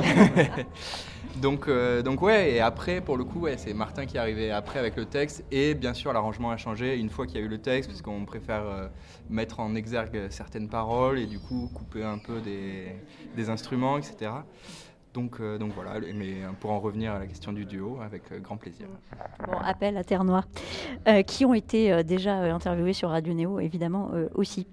donc, 1.41 1.69
euh, 1.69 2.03
donc 2.03 2.21
ouais, 2.21 2.53
et 2.53 2.61
après, 2.61 3.01
pour 3.01 3.17
le 3.17 3.25
coup, 3.25 3.41
ouais, 3.41 3.57
c'est 3.57 3.73
Martin 3.73 4.05
qui 4.05 4.17
est 4.17 4.21
arrivé 4.21 4.51
après 4.51 4.79
avec 4.79 4.97
le 4.97 5.07
texte, 5.07 5.45
et 5.51 5.75
bien 5.75 5.95
sûr, 5.95 6.13
l'arrangement 6.13 6.51
a 6.51 6.57
changé 6.59 6.99
une 6.99 7.09
fois 7.09 7.27
qu'il 7.27 7.37
y 7.37 7.43
a 7.43 7.45
eu 7.47 7.49
le 7.49 7.59
texte, 7.59 7.89
parce 7.89 8.03
qu'on 8.03 8.25
préfère 8.27 8.63
euh, 8.67 8.89
mettre 9.31 9.61
en 9.61 9.75
exergue 9.75 10.27
certaines 10.29 10.69
paroles, 10.69 11.19
et 11.19 11.27
du 11.27 11.39
coup, 11.39 11.71
couper 11.73 12.05
un 12.05 12.19
peu 12.19 12.41
des, 12.41 12.95
des 13.35 13.49
instruments, 13.49 13.97
etc. 13.97 14.33
Donc, 15.15 15.41
euh, 15.41 15.59
donc 15.59 15.73
voilà, 15.75 16.01
mais 16.15 16.37
pour 16.61 16.71
en 16.71 16.81
revenir 16.81 17.13
à 17.13 17.19
la 17.19 17.27
question 17.27 17.53
du 17.53 17.67
duo, 17.67 17.99
avec 18.01 18.33
euh, 18.33 18.39
grand 18.39 18.57
plaisir. 18.57 18.87
Bon, 19.47 19.59
appel 19.59 19.97
à 19.99 20.05
Terre 20.05 20.25
Noire, 20.25 20.47
euh, 21.07 21.23
qui 21.23 21.45
ont 21.45 21.53
été 21.55 21.93
euh, 21.93 22.03
déjà 22.03 22.41
euh, 22.41 22.55
interviewés 22.55 22.95
sur 22.95 23.11
Radio 23.11 23.35
Néo, 23.35 23.61
évidemment, 23.61 24.11
euh, 24.15 24.29
aussi. 24.35 24.67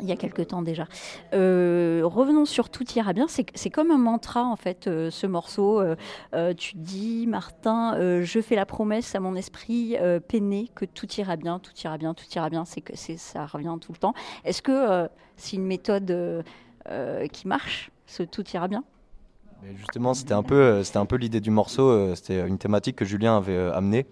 Il 0.00 0.08
y 0.08 0.12
a 0.12 0.16
quelque 0.16 0.42
temps 0.42 0.62
déjà. 0.62 0.88
Euh, 1.34 2.00
revenons 2.04 2.46
sur 2.46 2.68
Tout 2.68 2.84
ira 2.96 3.12
bien. 3.12 3.26
C'est 3.28 3.70
comme 3.70 3.92
un 3.92 3.98
mantra, 3.98 4.42
en 4.42 4.56
fait, 4.56 4.88
euh, 4.88 5.08
ce 5.10 5.26
morceau. 5.26 5.80
Euh, 5.80 5.94
euh, 6.34 6.52
tu 6.52 6.76
dis, 6.76 7.26
Martin, 7.28 7.94
euh, 7.94 8.22
je 8.22 8.40
fais 8.40 8.56
la 8.56 8.66
promesse 8.66 9.14
à 9.14 9.20
mon 9.20 9.36
esprit 9.36 9.96
euh, 10.00 10.18
peiné 10.18 10.68
que 10.74 10.84
tout 10.84 11.06
ira 11.12 11.36
bien, 11.36 11.60
tout 11.60 11.70
ira 11.84 11.96
bien, 11.96 12.12
tout 12.12 12.24
ira 12.34 12.50
bien. 12.50 12.64
C'est 12.64 12.80
que 12.80 12.96
ça 12.96 13.46
revient 13.46 13.76
tout 13.80 13.92
le 13.92 13.98
temps. 13.98 14.14
Est-ce 14.44 14.62
que 14.62 14.72
euh, 14.72 15.06
c'est 15.36 15.56
une 15.56 15.66
méthode 15.66 16.10
euh, 16.10 16.42
euh, 16.88 17.28
qui 17.28 17.46
marche, 17.46 17.92
ce 18.06 18.24
Tout 18.24 18.44
ira 18.52 18.66
bien? 18.66 18.82
Justement, 19.72 20.14
c'était 20.14 20.34
un 20.34 20.42
peu, 20.42 20.54
euh, 20.54 20.84
c'était 20.84 20.98
un 20.98 21.06
peu 21.06 21.16
l'idée 21.16 21.40
du 21.40 21.50
morceau. 21.50 21.88
euh, 21.88 22.14
C'était 22.14 22.46
une 22.46 22.58
thématique 22.58 22.96
que 22.96 23.04
Julien 23.04 23.36
avait 23.36 23.56
euh, 23.56 23.74
amenée, 23.74 24.06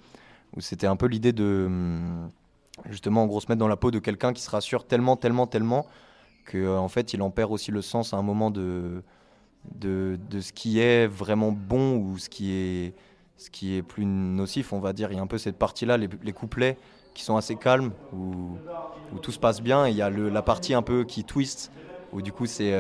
où 0.57 0.61
c'était 0.61 0.87
un 0.87 0.97
peu 0.97 1.07
l'idée 1.07 1.33
de, 1.33 1.65
hum, 1.67 2.31
justement, 2.89 3.23
en 3.25 3.27
gros, 3.27 3.41
se 3.41 3.47
mettre 3.49 3.59
dans 3.59 3.69
la 3.69 3.77
peau 3.77 3.91
de 3.91 3.99
quelqu'un 3.99 4.33
qui 4.33 4.43
se 4.43 4.51
rassure 4.51 4.87
tellement, 4.87 5.17
tellement, 5.17 5.47
tellement, 5.47 5.87
que 6.47 6.77
en 6.77 6.89
fait, 6.89 7.13
il 7.13 7.23
en 7.23 7.31
perd 7.31 7.53
aussi 7.53 7.71
le 7.71 7.83
sens 7.83 8.15
à 8.15 8.17
un 8.17 8.23
moment 8.23 8.51
de, 8.51 9.03
ce 9.81 10.53
qui 10.53 10.81
est 10.81 11.07
vraiment 11.07 11.53
bon 11.53 11.97
ou 11.97 12.19
ce 12.19 12.29
qui 12.29 12.53
est, 12.53 13.83
plus 13.83 14.05
nocif, 14.05 14.73
on 14.73 14.81
va 14.81 14.93
dire. 14.93 15.13
Il 15.13 15.17
y 15.17 15.19
a 15.19 15.23
un 15.23 15.27
peu 15.27 15.39
cette 15.39 15.59
partie-là, 15.59 15.97
les, 15.97 16.09
les 16.23 16.33
couplets 16.33 16.79
qui 17.15 17.23
sont 17.25 17.37
assez 17.37 17.57
calmes, 17.57 17.93
où, 18.13 18.59
tout 19.21 19.33
se 19.33 19.39
passe 19.39 19.61
bien, 19.61 19.87
et 19.87 19.91
il 19.91 19.97
y 19.97 20.03
a 20.03 20.11
la 20.11 20.43
partie 20.43 20.75
un 20.75 20.83
peu 20.83 21.05
qui 21.05 21.25
twist, 21.25 21.71
où 22.13 22.23
du 22.23 22.33
coup, 22.33 22.47
c'est 22.47 22.73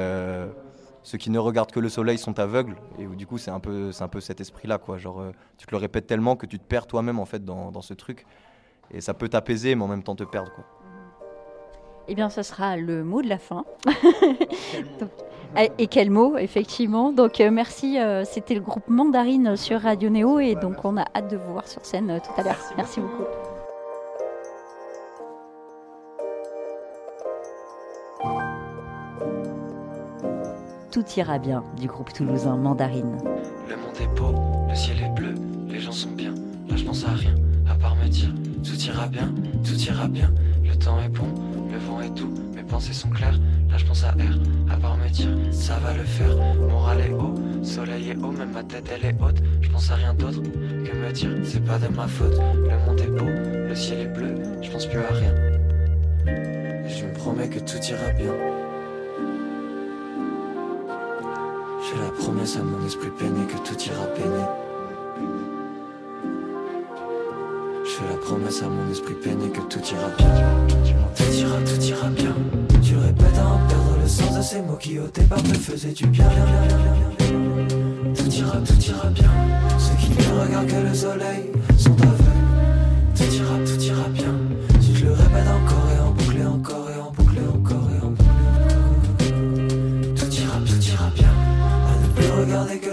ceux 1.03 1.19
qui 1.19 1.31
ne 1.31 1.39
regardent 1.39 1.73
que 1.73 1.81
le 1.81 1.89
soleil 1.89 2.19
sont 2.19 2.39
aveugles, 2.39 2.77
et 2.99 3.07
où 3.07 3.15
du 3.15 3.27
coup, 3.27 3.39
c'est 3.39 3.51
un 3.51 3.61
peu, 3.61 3.93
c'est 3.93 4.05
un 4.05 4.09
peu 4.09 4.21
cet 4.21 4.41
esprit-là, 4.41 4.79
quoi. 4.79 4.99
Genre, 4.99 5.21
euh, 5.21 5.33
tu 5.59 5.67
te 5.67 5.71
le 5.73 5.77
répètes 5.79 6.07
tellement 6.07 6.37
que 6.37 6.47
tu 6.47 6.59
te 6.59 6.65
perds 6.65 6.87
toi-même, 6.87 7.19
en 7.19 7.25
fait, 7.27 7.45
dans, 7.45 7.71
dans 7.73 7.83
ce 7.83 7.95
truc, 7.95 8.25
et 8.93 9.01
ça 9.01 9.15
peut 9.15 9.29
t'apaiser, 9.29 9.75
mais 9.75 9.83
en 9.83 9.89
même 9.89 10.03
temps 10.03 10.15
te 10.17 10.25
perdre, 10.25 10.53
quoi. 10.55 10.65
Eh 12.09 12.15
bien, 12.17 12.29
ce 12.31 12.43
sera 12.43 12.77
le 12.77 13.05
mot 13.05 13.23
de 13.23 13.29
la 13.29 13.39
fin. 13.39 13.65
Donc, 15.01 15.11
et- 15.79 15.87
quel 15.87 16.11
mot, 16.11 16.37
effectivement. 16.37 17.13
Donc, 17.13 17.41
euh, 17.41 17.51
merci. 17.53 18.01
euh, 18.01 18.25
C'était 18.25 18.55
le 18.55 18.61
groupe 18.61 18.89
Mandarine 18.89 19.57
sur 19.57 19.81
Radio 19.81 20.11
Néo. 20.11 20.41
Et 20.41 20.57
donc, 20.57 20.85
on 20.85 20.97
a 20.97 21.05
hâte 21.15 21.31
de 21.31 21.37
vous 21.37 21.53
voir 21.53 21.69
sur 21.69 21.85
scène 21.87 22.11
euh, 22.11 22.19
tout 22.19 22.33
à 22.41 22.43
l'heure. 22.43 22.59
Merci 22.77 23.01
beaucoup. 23.01 23.23
Tout 30.93 31.05
ira 31.17 31.39
bien 31.39 31.65
du 31.81 31.87
groupe 31.87 32.13
toulousain 32.13 32.55
Mandarine. 32.55 33.17
Le 33.67 33.77
monde 33.77 33.97
est 33.99 34.15
beau, 34.15 34.35
le 34.69 34.75
ciel 34.75 34.99
est 35.03 35.09
bleu, 35.19 35.35
les 35.67 35.81
gens 35.81 35.91
sont 35.91 36.11
bien. 36.11 36.35
Là 36.69 36.77
je 36.77 36.85
pense 36.85 37.07
à 37.07 37.13
rien, 37.13 37.35
à 37.67 37.75
part 37.75 37.97
me 37.97 38.07
dire 38.09 38.29
tout 38.63 38.77
ira 38.77 39.07
bien, 39.07 39.33
tout 39.65 39.75
ira 39.75 40.07
bien. 40.07 40.31
Le 40.63 40.77
temps 40.77 41.01
est 41.01 41.09
bon, 41.09 41.29
le 41.73 41.79
vent 41.79 42.03
est 42.03 42.11
doux, 42.11 42.35
mes 42.55 42.63
pensées 42.63 42.93
sont 42.93 43.09
claires. 43.09 43.41
Là 43.71 43.79
je 43.79 43.87
pense 43.87 44.05
à 44.05 44.11
R, 44.11 44.71
à 44.71 44.77
part 44.77 44.99
me 44.99 45.09
dire 45.09 45.31
ça 45.51 45.79
va 45.79 45.95
le 45.95 46.05
faire. 46.05 46.37
Moral 46.69 47.01
est 47.01 47.15
haut, 47.15 47.37
soleil 47.63 48.11
est 48.11 48.17
haut, 48.17 48.33
même 48.33 48.53
ma 48.53 48.63
tête 48.63 48.93
elle 48.95 49.07
est 49.07 49.17
haute. 49.19 49.43
Je 49.63 49.71
pense 49.71 49.91
à 49.91 49.95
rien 49.95 50.13
d'autre 50.13 50.43
que 50.43 50.95
me 50.95 51.11
dire 51.11 51.31
c'est 51.43 51.65
pas 51.65 51.79
de 51.79 51.89
ma 51.89 52.07
faute. 52.07 52.39
Le 52.55 52.87
monde 52.87 53.01
est 53.01 53.19
beau, 53.19 53.25
le 53.25 53.75
ciel 53.75 54.01
est 54.01 54.09
bleu, 54.09 54.35
je 54.61 54.71
pense 54.71 54.85
plus 54.85 54.99
à 54.99 55.15
rien. 55.15 55.35
Je 56.87 57.07
me 57.07 57.15
promets 57.15 57.49
que 57.49 57.61
tout 57.61 57.83
ira 57.83 58.11
bien. 58.11 58.62
J'ai 61.93 62.01
la 62.01 62.11
promesse 62.11 62.57
à 62.57 62.63
mon 62.63 62.87
esprit 62.87 63.11
peiné 63.19 63.47
que 63.47 63.59
tout 63.69 63.79
ira 63.85 64.07
peiné. 64.15 64.45
Je 67.85 67.91
fais 67.91 68.09
la 68.09 68.17
promesse 68.17 68.63
à 68.63 68.69
mon 68.69 68.91
esprit 68.91 69.15
peiné 69.15 69.51
que 69.51 69.61
tout 69.61 69.81
ira 69.81 70.09
bien. 70.17 70.27
Tout 71.15 71.35
ira, 71.35 71.59
tout 71.59 71.83
ira 71.83 72.09
bien. 72.09 72.35
Tu 72.83 72.97
répètes 72.97 73.39
à 73.39 73.47
en 73.47 73.59
perdre 73.69 73.99
le 74.01 74.09
sens 74.09 74.37
de 74.37 74.43
ces 74.43 74.63
mots 74.63 74.77
qui 74.77 74.99
au 74.99 75.09
départ 75.09 75.43
te 75.43 75.55
faisaient 75.55 75.93
du 75.93 76.07
bien. 76.07 76.29
Tout 78.15 78.31
ira, 78.31 78.57
tout 78.59 78.81
ira 78.81 79.09
bien. 79.11 79.31
Ceux 79.79 79.97
qui 79.97 80.11
ne 80.13 80.41
regardent 80.41 80.67
que 80.69 80.89
le 80.89 80.95
soleil 80.95 81.51
sont 81.77 81.93
aveugles. 81.93 82.32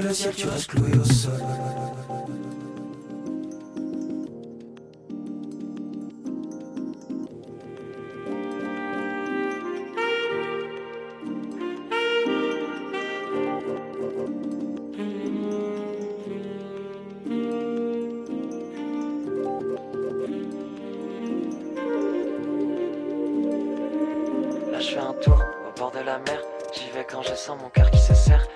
Le 0.09 0.15
ciel, 0.15 0.33
tu 0.35 0.47
restes 0.47 0.71
cloué 0.71 0.91
au 0.97 1.03
sol. 1.03 1.39
Là 24.71 24.79
je 24.79 24.89
fais 24.89 24.97
un 24.97 25.13
tour 25.13 25.39
au 25.67 25.79
bord 25.79 25.91
de 25.91 25.99
la 25.99 26.17
mer 26.19 26.41
J'y 26.73 26.89
vais 26.91 27.05
quand 27.09 27.21
je 27.21 27.35
sens 27.35 27.57
mon 27.61 27.69
cœur 27.69 27.91
qui 27.91 27.99
se 27.99 28.13
serre 28.15 28.47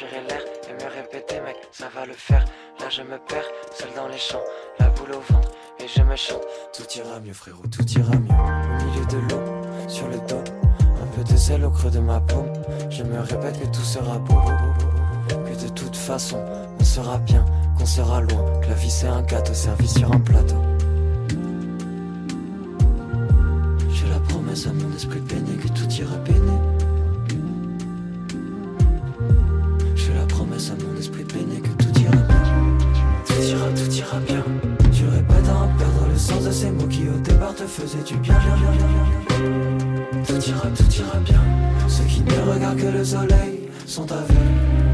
L'air 0.00 0.40
et 0.68 0.72
me 0.72 0.90
répéter 0.90 1.40
mec 1.40 1.56
ça 1.70 1.88
va 1.94 2.06
le 2.06 2.14
faire. 2.14 2.44
Là 2.80 2.88
je 2.88 3.02
me 3.02 3.18
perds 3.28 3.44
seul 3.74 3.90
dans 3.94 4.08
les 4.08 4.18
champs. 4.18 4.42
La 4.80 4.88
boule 4.88 5.12
au 5.12 5.20
ventre 5.32 5.50
et 5.78 5.86
je 5.86 6.02
me 6.02 6.16
chante. 6.16 6.40
Tout 6.72 6.84
ira 6.96 7.20
mieux 7.20 7.34
frérot 7.34 7.62
tout 7.70 7.84
ira 7.90 8.10
mieux. 8.16 8.30
Au 8.30 8.84
milieu 8.84 9.06
de 9.06 9.18
l'eau 9.28 9.88
sur 9.88 10.08
le 10.08 10.16
dos 10.26 10.42
Un 11.02 11.06
peu 11.14 11.22
de 11.22 11.36
sel 11.36 11.64
au 11.64 11.70
creux 11.70 11.90
de 11.90 12.00
ma 12.00 12.20
paume 12.20 12.52
Je 12.90 13.02
me 13.02 13.20
répète 13.20 13.60
que 13.60 13.66
tout 13.66 13.82
sera 13.84 14.18
beau 14.18 14.34
Que 15.28 15.62
de 15.62 15.68
toute 15.68 15.96
façon 15.96 16.42
on 16.80 16.84
sera 16.84 17.18
bien 17.18 17.44
Qu'on 17.78 17.86
sera 17.86 18.22
loin 18.22 18.60
Que 18.60 18.68
la 18.68 18.74
vie 18.74 18.90
c'est 18.90 19.08
un 19.08 19.22
gâteau 19.22 19.54
servi 19.54 19.86
sur 19.88 20.10
un 20.10 20.20
plateau. 20.20 20.56
J'ai 23.90 24.08
la 24.08 24.20
promesse 24.20 24.66
à 24.66 24.72
mon 24.72 24.94
esprit 24.96 25.20
peiné 25.20 25.56
que 25.56 25.68
tout 25.68 25.90
ira 25.90 26.16
peiné. 26.24 26.71
Sens 36.22 36.44
de 36.44 36.52
ces 36.52 36.70
mots 36.70 36.86
qui 36.86 37.02
au 37.08 37.18
départ 37.18 37.54
te 37.54 37.64
faisaient 37.64 38.04
du 38.04 38.16
bien. 38.18 38.38
Tout 40.24 40.48
ira, 40.48 40.68
tout 40.76 40.92
ira 40.94 41.18
bien. 41.18 41.42
Ceux 41.88 42.04
qui 42.04 42.22
ne 42.22 42.52
regardent 42.52 42.78
que 42.78 42.86
le 42.86 43.04
soleil 43.04 43.68
sont 43.86 44.10
aveugles. 44.12 44.28
Tout 44.28 44.91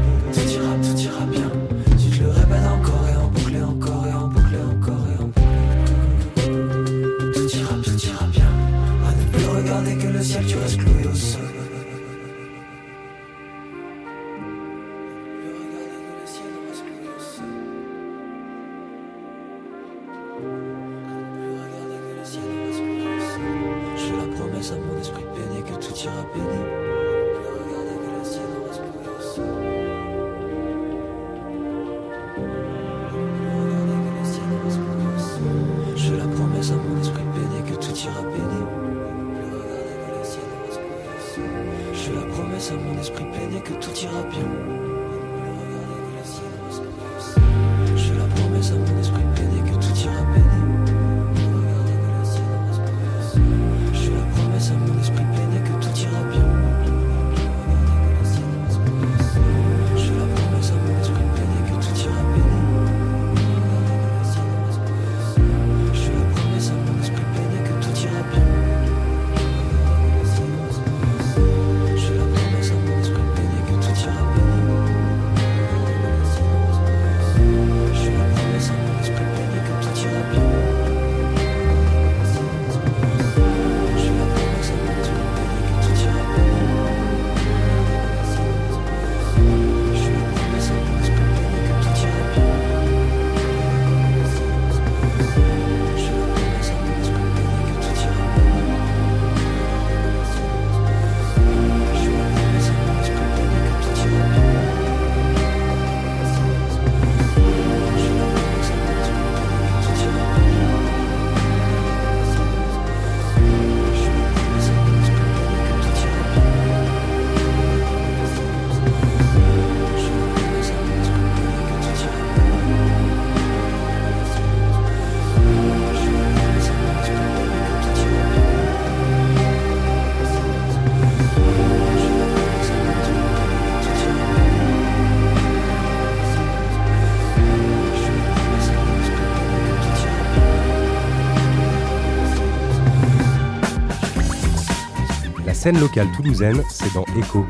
scène 145.59 145.79
locale 145.81 146.07
toulousaine, 146.15 146.63
c'est 146.69 146.93
dans 146.93 147.03
Echo. 147.17 147.45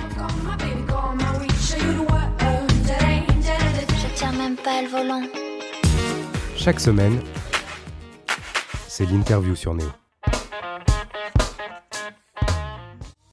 Je 4.01 4.15
tiens 4.15 4.31
même 4.31 4.55
pas 4.55 4.81
le 4.81 4.87
volant. 4.87 5.21
Chaque 6.55 6.79
semaine, 6.79 7.21
c'est 8.87 9.05
l'interview 9.05 9.55
sur 9.55 9.75
Néo. 9.75 9.98